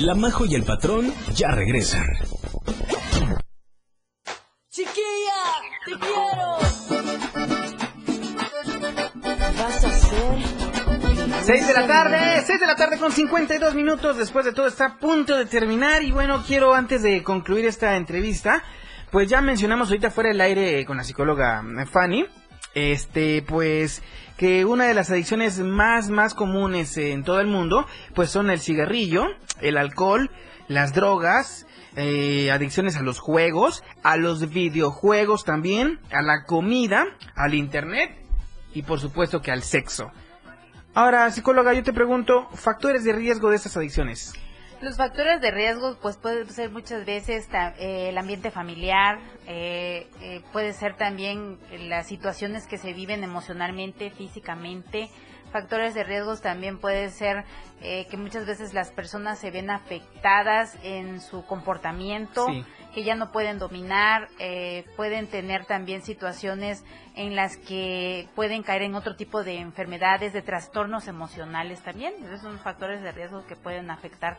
La 0.00 0.14
Majo 0.14 0.46
y 0.46 0.54
el 0.54 0.62
patrón 0.62 1.12
ya 1.34 1.48
regresan. 1.48 2.06
6 11.46 11.68
de 11.68 11.74
la 11.74 11.86
tarde, 11.86 12.42
6 12.44 12.58
de 12.58 12.66
la 12.66 12.74
tarde 12.74 12.98
con 12.98 13.12
52 13.12 13.76
minutos. 13.76 14.16
Después 14.16 14.44
de 14.44 14.52
todo 14.52 14.66
está 14.66 14.86
a 14.86 14.98
punto 14.98 15.36
de 15.36 15.46
terminar. 15.46 16.02
Y 16.02 16.10
bueno, 16.10 16.42
quiero 16.44 16.74
antes 16.74 17.04
de 17.04 17.22
concluir 17.22 17.66
esta 17.66 17.94
entrevista, 17.94 18.64
pues 19.12 19.28
ya 19.28 19.40
mencionamos 19.40 19.88
ahorita 19.88 20.10
fuera 20.10 20.30
del 20.30 20.40
aire 20.40 20.84
con 20.86 20.96
la 20.96 21.04
psicóloga 21.04 21.62
Fanny. 21.88 22.26
este, 22.74 23.42
pues, 23.42 24.02
que 24.36 24.64
una 24.64 24.86
de 24.86 24.94
las 24.94 25.08
adicciones 25.10 25.60
más, 25.60 26.10
más 26.10 26.34
comunes 26.34 26.96
en 26.96 27.22
todo 27.22 27.38
el 27.38 27.46
mundo, 27.46 27.86
pues 28.16 28.28
son 28.28 28.50
el 28.50 28.58
cigarrillo, 28.58 29.26
el 29.60 29.76
alcohol, 29.76 30.32
las 30.66 30.94
drogas, 30.94 31.68
eh, 31.94 32.50
adicciones 32.50 32.96
a 32.96 33.02
los 33.02 33.20
juegos, 33.20 33.84
a 34.02 34.16
los 34.16 34.50
videojuegos 34.50 35.44
también, 35.44 36.00
a 36.10 36.22
la 36.22 36.42
comida, 36.42 37.04
al 37.36 37.54
internet 37.54 38.10
y 38.74 38.82
por 38.82 38.98
supuesto 38.98 39.42
que 39.42 39.52
al 39.52 39.62
sexo. 39.62 40.10
Ahora, 40.96 41.30
psicóloga, 41.30 41.74
yo 41.74 41.82
te 41.82 41.92
pregunto, 41.92 42.48
factores 42.54 43.04
de 43.04 43.12
riesgo 43.12 43.50
de 43.50 43.56
estas 43.56 43.76
adicciones. 43.76 44.32
Los 44.80 44.96
factores 44.96 45.42
de 45.42 45.50
riesgo 45.50 45.98
pues 46.00 46.16
pueden 46.16 46.48
ser 46.48 46.70
muchas 46.70 47.04
veces 47.04 47.46
eh, 47.52 48.08
el 48.08 48.16
ambiente 48.16 48.50
familiar, 48.50 49.18
eh, 49.46 50.08
eh, 50.22 50.40
puede 50.54 50.72
ser 50.72 50.96
también 50.96 51.58
las 51.86 52.06
situaciones 52.06 52.66
que 52.66 52.78
se 52.78 52.94
viven 52.94 53.22
emocionalmente, 53.24 54.10
físicamente. 54.10 55.10
Factores 55.52 55.92
de 55.92 56.02
riesgos 56.02 56.40
también 56.40 56.78
puede 56.78 57.10
ser 57.10 57.44
eh, 57.82 58.06
que 58.10 58.16
muchas 58.16 58.46
veces 58.46 58.72
las 58.72 58.90
personas 58.90 59.38
se 59.38 59.50
ven 59.50 59.68
afectadas 59.68 60.78
en 60.82 61.20
su 61.20 61.44
comportamiento, 61.44 62.46
Sí. 62.46 62.64
Que 62.96 63.04
ya 63.04 63.14
no 63.14 63.30
pueden 63.30 63.58
dominar, 63.58 64.30
eh, 64.38 64.86
pueden 64.96 65.26
tener 65.26 65.66
también 65.66 66.00
situaciones 66.00 66.82
en 67.14 67.36
las 67.36 67.58
que 67.58 68.26
pueden 68.34 68.62
caer 68.62 68.80
en 68.80 68.94
otro 68.94 69.16
tipo 69.16 69.44
de 69.44 69.58
enfermedades, 69.58 70.32
de 70.32 70.40
trastornos 70.40 71.06
emocionales 71.06 71.82
también. 71.82 72.14
Esos 72.24 72.40
son 72.40 72.58
factores 72.58 73.02
de 73.02 73.12
riesgo 73.12 73.44
que 73.46 73.54
pueden 73.54 73.90
afectar 73.90 74.38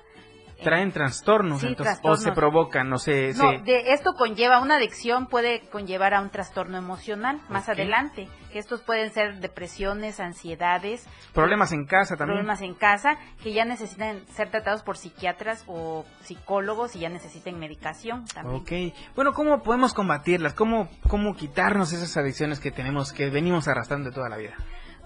Traen 0.63 0.91
trastornos, 0.91 1.61
Sí, 1.61 1.67
entonces, 1.67 1.99
o 2.03 2.15
se 2.17 2.31
provocan, 2.31 2.89
no 2.89 2.97
sé, 2.97 3.33
No, 3.35 3.51
se- 3.51 3.57
de 3.59 3.93
esto 3.93 4.13
conlleva 4.15 4.59
una 4.59 4.77
adicción, 4.77 5.27
puede 5.27 5.61
conllevar 5.69 6.13
a 6.13 6.21
un 6.21 6.29
trastorno 6.29 6.77
emocional 6.77 7.39
más 7.49 7.63
Ok. 7.65 7.69
adelante. 7.69 8.27
Que 8.51 8.59
estos 8.59 8.81
pueden 8.81 9.11
ser 9.11 9.39
depresiones, 9.39 10.19
ansiedades, 10.19 11.05
problemas 11.33 11.71
en 11.73 11.85
casa 11.85 12.15
también. 12.15 12.37
problemas 12.37 12.61
en 12.61 12.73
casa, 12.73 13.17
que 13.43 13.53
ya 13.53 13.65
necesitan 13.65 14.25
ser 14.27 14.49
tratados 14.49 14.83
por 14.83 14.97
psiquiatras 14.97 15.63
o 15.67 16.05
psicólogos 16.21 16.95
y 16.95 16.99
ya 16.99 17.09
necesiten 17.09 17.59
medicación 17.59 18.25
también. 18.25 18.61
Ok, 18.61 18.95
bueno, 19.15 19.33
¿cómo 19.33 19.61
podemos 19.61 19.93
combatirlas? 19.93 20.53
¿Cómo, 20.53 20.89
¿Cómo 21.07 21.35
quitarnos 21.35 21.93
esas 21.93 22.15
adicciones 22.17 22.59
que 22.59 22.71
tenemos, 22.71 23.11
que 23.13 23.29
venimos 23.29 23.67
arrastrando 23.67 24.11
toda 24.11 24.29
la 24.29 24.37
vida? 24.37 24.55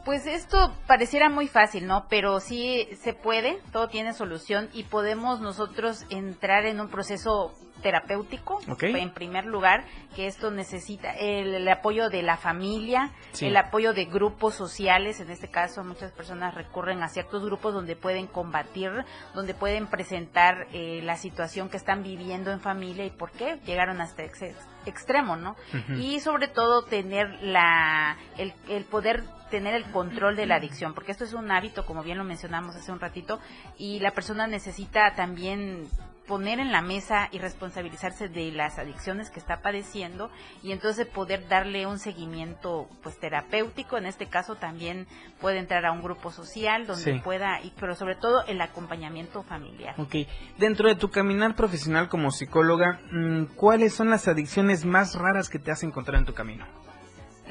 Pues 0.05 0.25
esto 0.25 0.73
pareciera 0.87 1.29
muy 1.29 1.47
fácil, 1.47 1.85
¿no? 1.85 2.07
Pero 2.09 2.39
sí 2.39 2.87
se 3.01 3.13
puede, 3.13 3.59
todo 3.71 3.87
tiene 3.87 4.13
solución 4.13 4.69
y 4.73 4.83
podemos 4.83 5.41
nosotros 5.41 6.05
entrar 6.09 6.65
en 6.65 6.79
un 6.81 6.89
proceso 6.89 7.53
terapéutico, 7.83 8.59
en 8.79 9.11
primer 9.11 9.45
lugar, 9.45 9.83
que 10.15 10.27
esto 10.27 10.51
necesita 10.51 11.13
el, 11.13 11.55
el 11.55 11.67
apoyo 11.67 12.09
de 12.09 12.21
la 12.21 12.37
familia, 12.37 13.11
Sí. 13.31 13.47
el 13.47 13.57
apoyo 13.57 13.93
de 13.93 14.05
grupos 14.05 14.53
sociales, 14.53 15.19
en 15.19 15.31
este 15.31 15.49
caso 15.49 15.83
muchas 15.83 16.11
personas 16.11 16.53
recurren 16.53 17.01
a 17.01 17.07
ciertos 17.07 17.43
grupos 17.43 17.73
donde 17.73 17.95
pueden 17.95 18.27
combatir, 18.27 18.91
donde 19.33 19.55
pueden 19.55 19.87
presentar 19.87 20.67
eh, 20.73 21.01
la 21.03 21.17
situación 21.17 21.69
que 21.69 21.77
están 21.77 22.03
viviendo 22.03 22.51
en 22.51 22.59
familia 22.59 23.05
y 23.05 23.09
por 23.11 23.31
qué 23.31 23.59
llegaron 23.65 23.99
hasta 23.99 24.23
ese 24.23 24.55
extremo, 24.85 25.35
¿no? 25.35 25.55
Y 25.97 26.19
sobre 26.19 26.47
todo 26.49 26.83
tener 26.83 27.29
la 27.41 28.17
el, 28.37 28.53
el 28.69 28.85
poder 28.85 29.23
tener 29.51 29.75
el 29.75 29.83
control 29.91 30.35
de 30.35 30.47
la 30.47 30.55
adicción, 30.55 30.95
porque 30.95 31.11
esto 31.11 31.23
es 31.25 31.33
un 31.33 31.51
hábito, 31.51 31.85
como 31.85 32.01
bien 32.01 32.17
lo 32.17 32.23
mencionamos 32.23 32.75
hace 32.75 32.91
un 32.91 32.99
ratito, 32.99 33.39
y 33.77 33.99
la 33.99 34.11
persona 34.11 34.47
necesita 34.47 35.13
también 35.13 35.87
poner 36.27 36.59
en 36.59 36.71
la 36.71 36.81
mesa 36.81 37.27
y 37.31 37.39
responsabilizarse 37.39 38.29
de 38.29 38.51
las 38.51 38.77
adicciones 38.79 39.29
que 39.29 39.39
está 39.39 39.61
padeciendo 39.61 40.29
y 40.63 40.71
entonces 40.71 41.05
poder 41.07 41.47
darle 41.49 41.87
un 41.87 41.99
seguimiento 41.99 42.87
pues 43.03 43.19
terapéutico 43.19 43.97
en 43.97 44.05
este 44.05 44.27
caso 44.27 44.55
también 44.55 45.07
puede 45.41 45.57
entrar 45.57 45.85
a 45.85 45.91
un 45.91 46.01
grupo 46.01 46.31
social 46.31 46.85
donde 46.87 47.15
Sí. 47.15 47.19
pueda 47.21 47.59
y 47.61 47.73
pero 47.77 47.95
sobre 47.95 48.15
todo 48.15 48.45
el 48.45 48.61
acompañamiento 48.61 49.43
familiar 49.43 49.95
Ok, 49.97 50.15
dentro 50.57 50.87
de 50.87 50.95
tu 50.95 51.09
caminar 51.09 51.55
profesional 51.55 52.07
como 52.07 52.31
psicóloga, 52.31 53.01
mm, 53.11 53.45
¿cuáles 53.55 53.93
son 53.93 54.09
las 54.09 54.27
adicciones 54.29 54.85
más 54.85 55.15
raras 55.15 55.49
que 55.49 55.59
te 55.59 55.71
has 55.71 55.83
encontrado 55.83 56.19
en 56.19 56.25
tu 56.25 56.33
camino? 56.33 56.65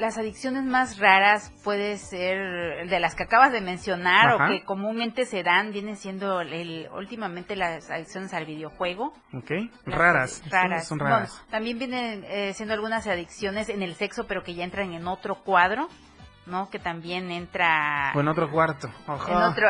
Las 0.01 0.17
adicciones 0.17 0.65
más 0.65 0.99
raras 0.99 1.53
puede 1.63 1.99
ser 1.99 2.89
de 2.89 3.01
las 3.01 3.15
que 3.15 3.25
acabas 3.25 3.53
de 3.53 3.61
mencionar 3.61 4.29
Ajá. 4.31 4.47
o 4.47 4.49
que 4.49 4.65
comúnmente 4.65 5.27
se 5.27 5.43
dan, 5.43 5.73
vienen 5.73 5.97
siendo 5.97 6.41
el, 6.41 6.89
últimamente 6.97 7.55
las 7.55 7.91
adicciones 7.91 8.33
al 8.33 8.47
videojuego. 8.47 9.13
Ok, 9.35 9.51
Las 9.85 9.95
raras, 10.51 10.89
son 10.89 10.99
raras. 10.99 11.45
también 11.51 11.79
vienen 11.79 12.25
eh, 12.27 12.55
siendo 12.55 12.73
algunas 12.73 13.07
adicciones 13.07 13.69
en 13.69 13.83
el 13.83 13.95
sexo, 13.95 14.27
pero 14.27 14.43
que 14.43 14.55
ya 14.55 14.65
entran 14.65 14.91
en 14.95 15.07
otro 15.07 15.43
cuadro, 15.45 15.87
¿no? 16.47 16.69
Que 16.71 16.79
también 16.79 17.31
entra 17.31 18.13
O 18.15 18.21
en 18.21 18.29
otro 18.29 18.51
cuarto. 18.51 18.89
en 18.89 19.13
Ajá. 19.13 19.49
otro 19.51 19.69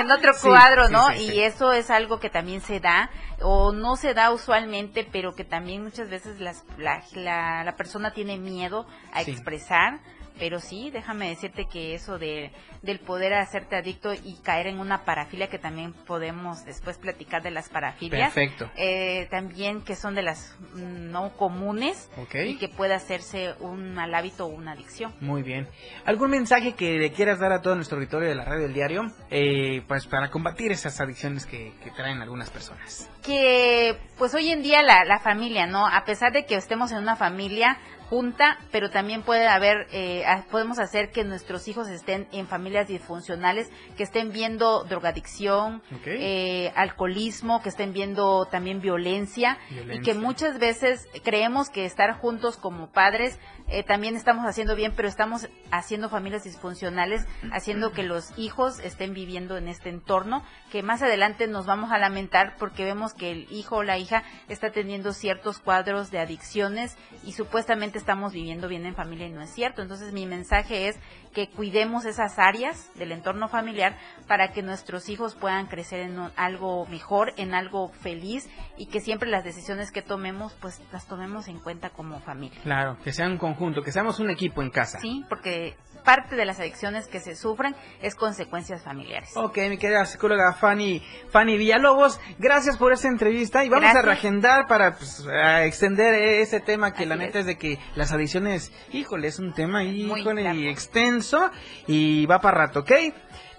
en 0.00 0.10
otro 0.10 0.32
cuadro, 0.42 0.86
sí, 0.88 0.92
¿no? 0.92 1.08
sí, 1.08 1.32
y 1.34 1.40
eso 1.40 1.72
es 1.72 1.90
algo 1.90 2.20
que 2.20 2.28
también 2.30 2.60
se 2.60 2.80
da 2.80 3.10
o 3.40 3.72
no 3.72 3.96
se 3.96 4.12
da 4.14 4.30
usualmente, 4.30 5.08
pero 5.10 5.34
que 5.34 5.44
también 5.44 5.82
muchas 5.82 6.08
veces 6.10 6.40
las, 6.40 6.64
la, 6.78 7.02
la, 7.14 7.64
la 7.64 7.76
persona 7.76 8.10
tiene 8.12 8.38
miedo 8.38 8.86
a 9.12 9.22
expresar. 9.22 10.00
Pero 10.38 10.60
sí, 10.60 10.90
déjame 10.90 11.28
decirte 11.28 11.66
que 11.66 11.94
eso 11.94 12.18
de, 12.18 12.50
del 12.82 12.98
poder 13.00 13.34
hacerte 13.34 13.76
adicto 13.76 14.12
y 14.12 14.36
caer 14.42 14.66
en 14.66 14.78
una 14.80 15.04
parafilia, 15.04 15.48
que 15.48 15.58
también 15.58 15.92
podemos 15.92 16.64
después 16.64 16.98
platicar 16.98 17.42
de 17.42 17.50
las 17.50 17.68
parafilias. 17.68 18.32
Perfecto. 18.34 18.70
eh, 18.76 19.26
también 19.30 19.82
que 19.82 19.96
son 19.96 20.14
de 20.14 20.22
las 20.22 20.56
mm, 20.74 21.10
no 21.10 21.32
comunes 21.36 22.10
y 22.46 22.56
que 22.58 22.68
puede 22.68 22.94
hacerse 22.94 23.54
un 23.60 23.94
mal 23.94 24.14
hábito 24.14 24.44
o 24.46 24.48
una 24.48 24.72
adicción. 24.72 25.14
Muy 25.20 25.42
bien. 25.42 25.68
¿Algún 26.04 26.30
mensaje 26.30 26.74
que 26.74 26.98
le 26.98 27.12
quieras 27.12 27.38
dar 27.38 27.52
a 27.52 27.62
todo 27.62 27.74
nuestro 27.74 27.96
auditorio 27.98 28.28
de 28.28 28.34
la 28.34 28.44
radio 28.44 28.62
del 28.64 28.74
diario? 28.74 29.02
Eh, 29.30 29.82
pues 29.88 30.06
para 30.06 30.30
combatir 30.30 30.70
esas 30.72 31.00
adicciones 31.00 31.46
que, 31.46 31.72
que 31.82 31.90
traen 31.92 32.20
algunas 32.20 32.50
personas. 32.50 33.10
que 33.22 33.96
pues 34.18 34.34
hoy 34.34 34.50
en 34.50 34.62
día 34.62 34.82
la, 34.82 35.04
la 35.04 35.18
familia, 35.18 35.66
¿no? 35.66 35.86
A 35.86 36.04
pesar 36.04 36.32
de 36.32 36.44
que 36.46 36.54
estemos 36.54 36.92
en 36.92 36.98
una 36.98 37.16
familia 37.16 37.76
junta, 38.08 38.58
pero 38.70 38.90
también 38.90 39.22
puede 39.22 39.46
haber, 39.48 39.86
eh, 39.92 40.24
podemos 40.50 40.78
hacer 40.78 41.10
que 41.10 41.24
nuestros 41.24 41.66
hijos 41.68 41.88
estén 41.88 42.28
en 42.32 42.46
familias 42.46 42.88
disfuncionales, 42.88 43.70
que 43.96 44.04
estén 44.04 44.32
viendo 44.32 44.84
drogadicción, 44.84 45.82
eh, 46.04 46.72
alcoholismo, 46.76 47.62
que 47.62 47.68
estén 47.68 47.92
viendo 47.92 48.46
también 48.46 48.80
violencia, 48.80 49.58
y 49.92 50.00
que 50.00 50.14
muchas 50.14 50.58
veces 50.58 51.06
creemos 51.24 51.70
que 51.70 51.84
estar 51.84 52.12
juntos 52.18 52.56
como 52.56 52.90
padres 52.90 53.38
eh, 53.68 53.82
también 53.82 54.14
estamos 54.14 54.46
haciendo 54.46 54.76
bien, 54.76 54.92
pero 54.94 55.08
estamos 55.08 55.48
haciendo 55.72 56.08
familias 56.08 56.44
disfuncionales, 56.44 57.26
haciendo 57.52 57.92
que 57.92 58.04
los 58.04 58.36
hijos 58.38 58.78
estén 58.78 59.12
viviendo 59.12 59.56
en 59.56 59.66
este 59.66 59.88
entorno, 59.88 60.44
que 60.70 60.82
más 60.82 61.02
adelante 61.02 61.48
nos 61.48 61.66
vamos 61.66 61.90
a 61.90 61.98
lamentar 61.98 62.54
porque 62.58 62.84
vemos 62.84 63.12
que 63.12 63.32
el 63.32 63.46
hijo 63.50 63.76
o 63.76 63.82
la 63.82 63.98
hija 63.98 64.22
está 64.48 64.70
teniendo 64.70 65.12
ciertos 65.12 65.58
cuadros 65.58 66.10
de 66.10 66.20
adicciones 66.20 66.96
y 67.24 67.32
supuestamente 67.32 67.98
estamos 67.98 68.32
viviendo 68.32 68.68
bien 68.68 68.86
en 68.86 68.94
familia 68.94 69.26
y 69.26 69.30
no 69.30 69.42
es 69.42 69.50
cierto. 69.50 69.82
Entonces 69.82 70.12
mi 70.12 70.26
mensaje 70.26 70.88
es 70.88 70.96
que 71.34 71.48
cuidemos 71.50 72.04
esas 72.06 72.38
áreas 72.38 72.90
del 72.94 73.12
entorno 73.12 73.48
familiar 73.48 73.96
para 74.26 74.52
que 74.52 74.62
nuestros 74.62 75.08
hijos 75.08 75.34
puedan 75.34 75.66
crecer 75.66 76.00
en 76.00 76.18
algo 76.36 76.86
mejor, 76.86 77.34
en 77.36 77.54
algo 77.54 77.88
feliz 77.88 78.48
y 78.78 78.86
que 78.86 79.00
siempre 79.00 79.28
las 79.28 79.44
decisiones 79.44 79.90
que 79.90 80.02
tomemos 80.02 80.54
pues 80.60 80.80
las 80.92 81.06
tomemos 81.06 81.48
en 81.48 81.58
cuenta 81.58 81.90
como 81.90 82.20
familia. 82.20 82.60
Claro, 82.62 82.96
que 83.02 83.12
sea 83.12 83.26
un 83.26 83.38
conjunto, 83.56 83.82
que 83.82 83.92
seamos 83.92 84.20
un 84.20 84.30
equipo 84.30 84.62
en 84.62 84.70
casa. 84.70 84.98
Sí, 85.00 85.24
porque 85.28 85.76
parte 86.04 86.36
de 86.36 86.44
las 86.44 86.60
adicciones 86.60 87.08
que 87.08 87.18
se 87.18 87.34
sufren 87.34 87.74
es 88.00 88.14
consecuencias 88.14 88.84
familiares. 88.84 89.30
Ok, 89.34 89.58
mi 89.68 89.76
querida 89.76 90.04
psicóloga 90.04 90.52
Fanny, 90.52 91.02
Fanny 91.30 91.58
Villalobos, 91.58 92.20
gracias 92.38 92.76
por 92.76 92.92
esta 92.92 93.08
entrevista 93.08 93.64
y 93.64 93.68
vamos 93.68 93.82
Gracias. 93.90 94.04
a 94.04 94.06
reagendar 94.06 94.66
para 94.68 94.96
pues, 94.96 95.26
a 95.26 95.64
extender 95.64 96.14
ese 96.14 96.60
tema 96.60 96.92
que 96.92 97.06
la 97.06 97.16
neta 97.16 97.40
es. 97.40 97.46
de 97.46 97.58
que 97.58 97.78
las 97.96 98.12
adicciones, 98.12 98.72
híjole, 98.92 99.26
es 99.26 99.40
un 99.40 99.52
tema 99.52 99.82
híjole 99.82 100.54
y 100.54 100.68
extenso 100.68 101.50
y 101.88 102.24
va 102.26 102.40
para 102.40 102.66
rato, 102.66 102.80
¿ok? 102.80 102.92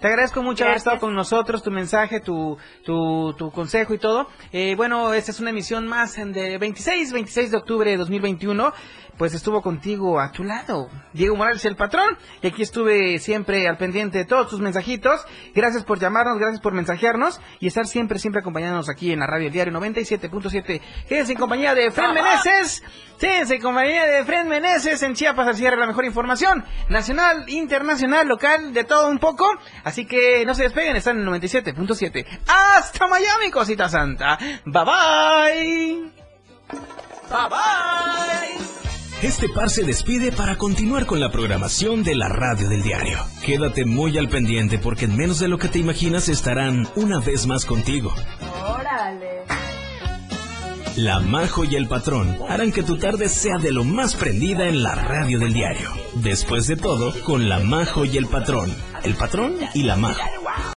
Te 0.00 0.06
agradezco 0.06 0.44
mucho 0.44 0.62
haber 0.62 0.76
estado 0.76 1.00
con 1.00 1.12
nosotros, 1.12 1.60
tu 1.60 1.72
mensaje, 1.72 2.20
tu, 2.20 2.56
tu, 2.84 3.34
tu 3.36 3.50
consejo 3.50 3.94
y 3.94 3.98
todo. 3.98 4.28
Eh, 4.52 4.76
bueno, 4.76 5.12
esta 5.12 5.32
es 5.32 5.40
una 5.40 5.50
emisión 5.50 5.88
más 5.88 6.14
de 6.14 6.56
26, 6.56 7.12
26 7.12 7.50
de 7.50 7.56
octubre 7.56 7.90
de 7.90 7.96
2021. 7.96 8.72
Pues 9.18 9.34
estuvo 9.34 9.60
contigo 9.62 10.20
a 10.20 10.30
tu 10.30 10.44
lado, 10.44 10.88
Diego 11.12 11.34
Morales, 11.34 11.64
el 11.64 11.74
patrón. 11.74 12.16
Y 12.40 12.46
aquí 12.46 12.62
estuve 12.62 13.18
siempre 13.18 13.66
al 13.66 13.76
pendiente 13.76 14.18
de 14.18 14.24
todos 14.24 14.48
tus 14.48 14.60
mensajitos. 14.60 15.26
Gracias 15.56 15.82
por 15.82 15.98
llamarnos, 15.98 16.38
gracias 16.38 16.60
por 16.60 16.72
mensajearnos 16.72 17.40
y 17.58 17.66
estar 17.66 17.84
siempre, 17.88 18.20
siempre 18.20 18.42
acompañándonos 18.42 18.88
aquí 18.88 19.10
en 19.10 19.18
la 19.18 19.26
radio 19.26 19.48
El 19.48 19.52
Diario 19.52 19.72
97.7. 19.72 20.80
Quédense 21.08 21.32
en 21.32 21.38
compañía 21.38 21.74
de 21.74 21.90
Fred 21.90 22.12
Meneses. 22.14 22.84
Quédense 23.18 23.56
en 23.56 23.62
compañía 23.62 24.04
de 24.04 24.24
Fred 24.24 24.44
Meneses 24.44 25.02
en 25.02 25.14
Chiapas 25.14 25.48
al 25.48 25.56
cierre 25.56 25.76
la 25.76 25.88
mejor 25.88 26.04
información. 26.04 26.64
Nacional, 26.88 27.48
internacional, 27.48 28.28
local, 28.28 28.72
de 28.72 28.84
todo 28.84 29.08
un 29.08 29.18
poco. 29.18 29.50
Así 29.88 30.04
que 30.04 30.44
no 30.44 30.54
se 30.54 30.64
despeguen, 30.64 30.96
están 30.96 31.18
en 31.18 31.26
el 31.26 31.40
97.7. 31.40 32.26
Hasta 32.46 33.06
Miami, 33.06 33.50
cosita 33.50 33.88
santa. 33.88 34.38
Bye 34.66 34.84
bye. 34.84 36.12
Bye 37.30 37.48
bye. 37.48 38.68
Este 39.22 39.48
par 39.48 39.70
se 39.70 39.84
despide 39.84 40.30
para 40.30 40.56
continuar 40.56 41.06
con 41.06 41.20
la 41.20 41.30
programación 41.30 42.04
de 42.04 42.16
la 42.16 42.28
radio 42.28 42.68
del 42.68 42.82
diario. 42.82 43.18
Quédate 43.42 43.86
muy 43.86 44.18
al 44.18 44.28
pendiente 44.28 44.78
porque 44.78 45.06
en 45.06 45.16
menos 45.16 45.38
de 45.38 45.48
lo 45.48 45.56
que 45.56 45.68
te 45.68 45.78
imaginas 45.78 46.28
estarán 46.28 46.86
una 46.94 47.18
vez 47.20 47.46
más 47.46 47.64
contigo. 47.64 48.12
Órale. 48.68 49.44
La 50.96 51.20
Majo 51.20 51.64
y 51.64 51.76
el 51.76 51.88
Patrón 51.88 52.36
harán 52.46 52.72
que 52.72 52.82
tu 52.82 52.98
tarde 52.98 53.30
sea 53.30 53.56
de 53.56 53.72
lo 53.72 53.84
más 53.84 54.16
prendida 54.16 54.68
en 54.68 54.82
la 54.82 54.94
radio 54.94 55.38
del 55.38 55.54
diario. 55.54 55.90
Después 56.16 56.66
de 56.66 56.76
todo, 56.76 57.14
con 57.22 57.48
La 57.48 57.60
Majo 57.60 58.04
y 58.04 58.18
el 58.18 58.26
Patrón. 58.26 58.70
El 59.02 59.14
Patrón 59.14 59.56
y 59.74 59.82
La 59.82 59.96
Majo. 59.96 60.20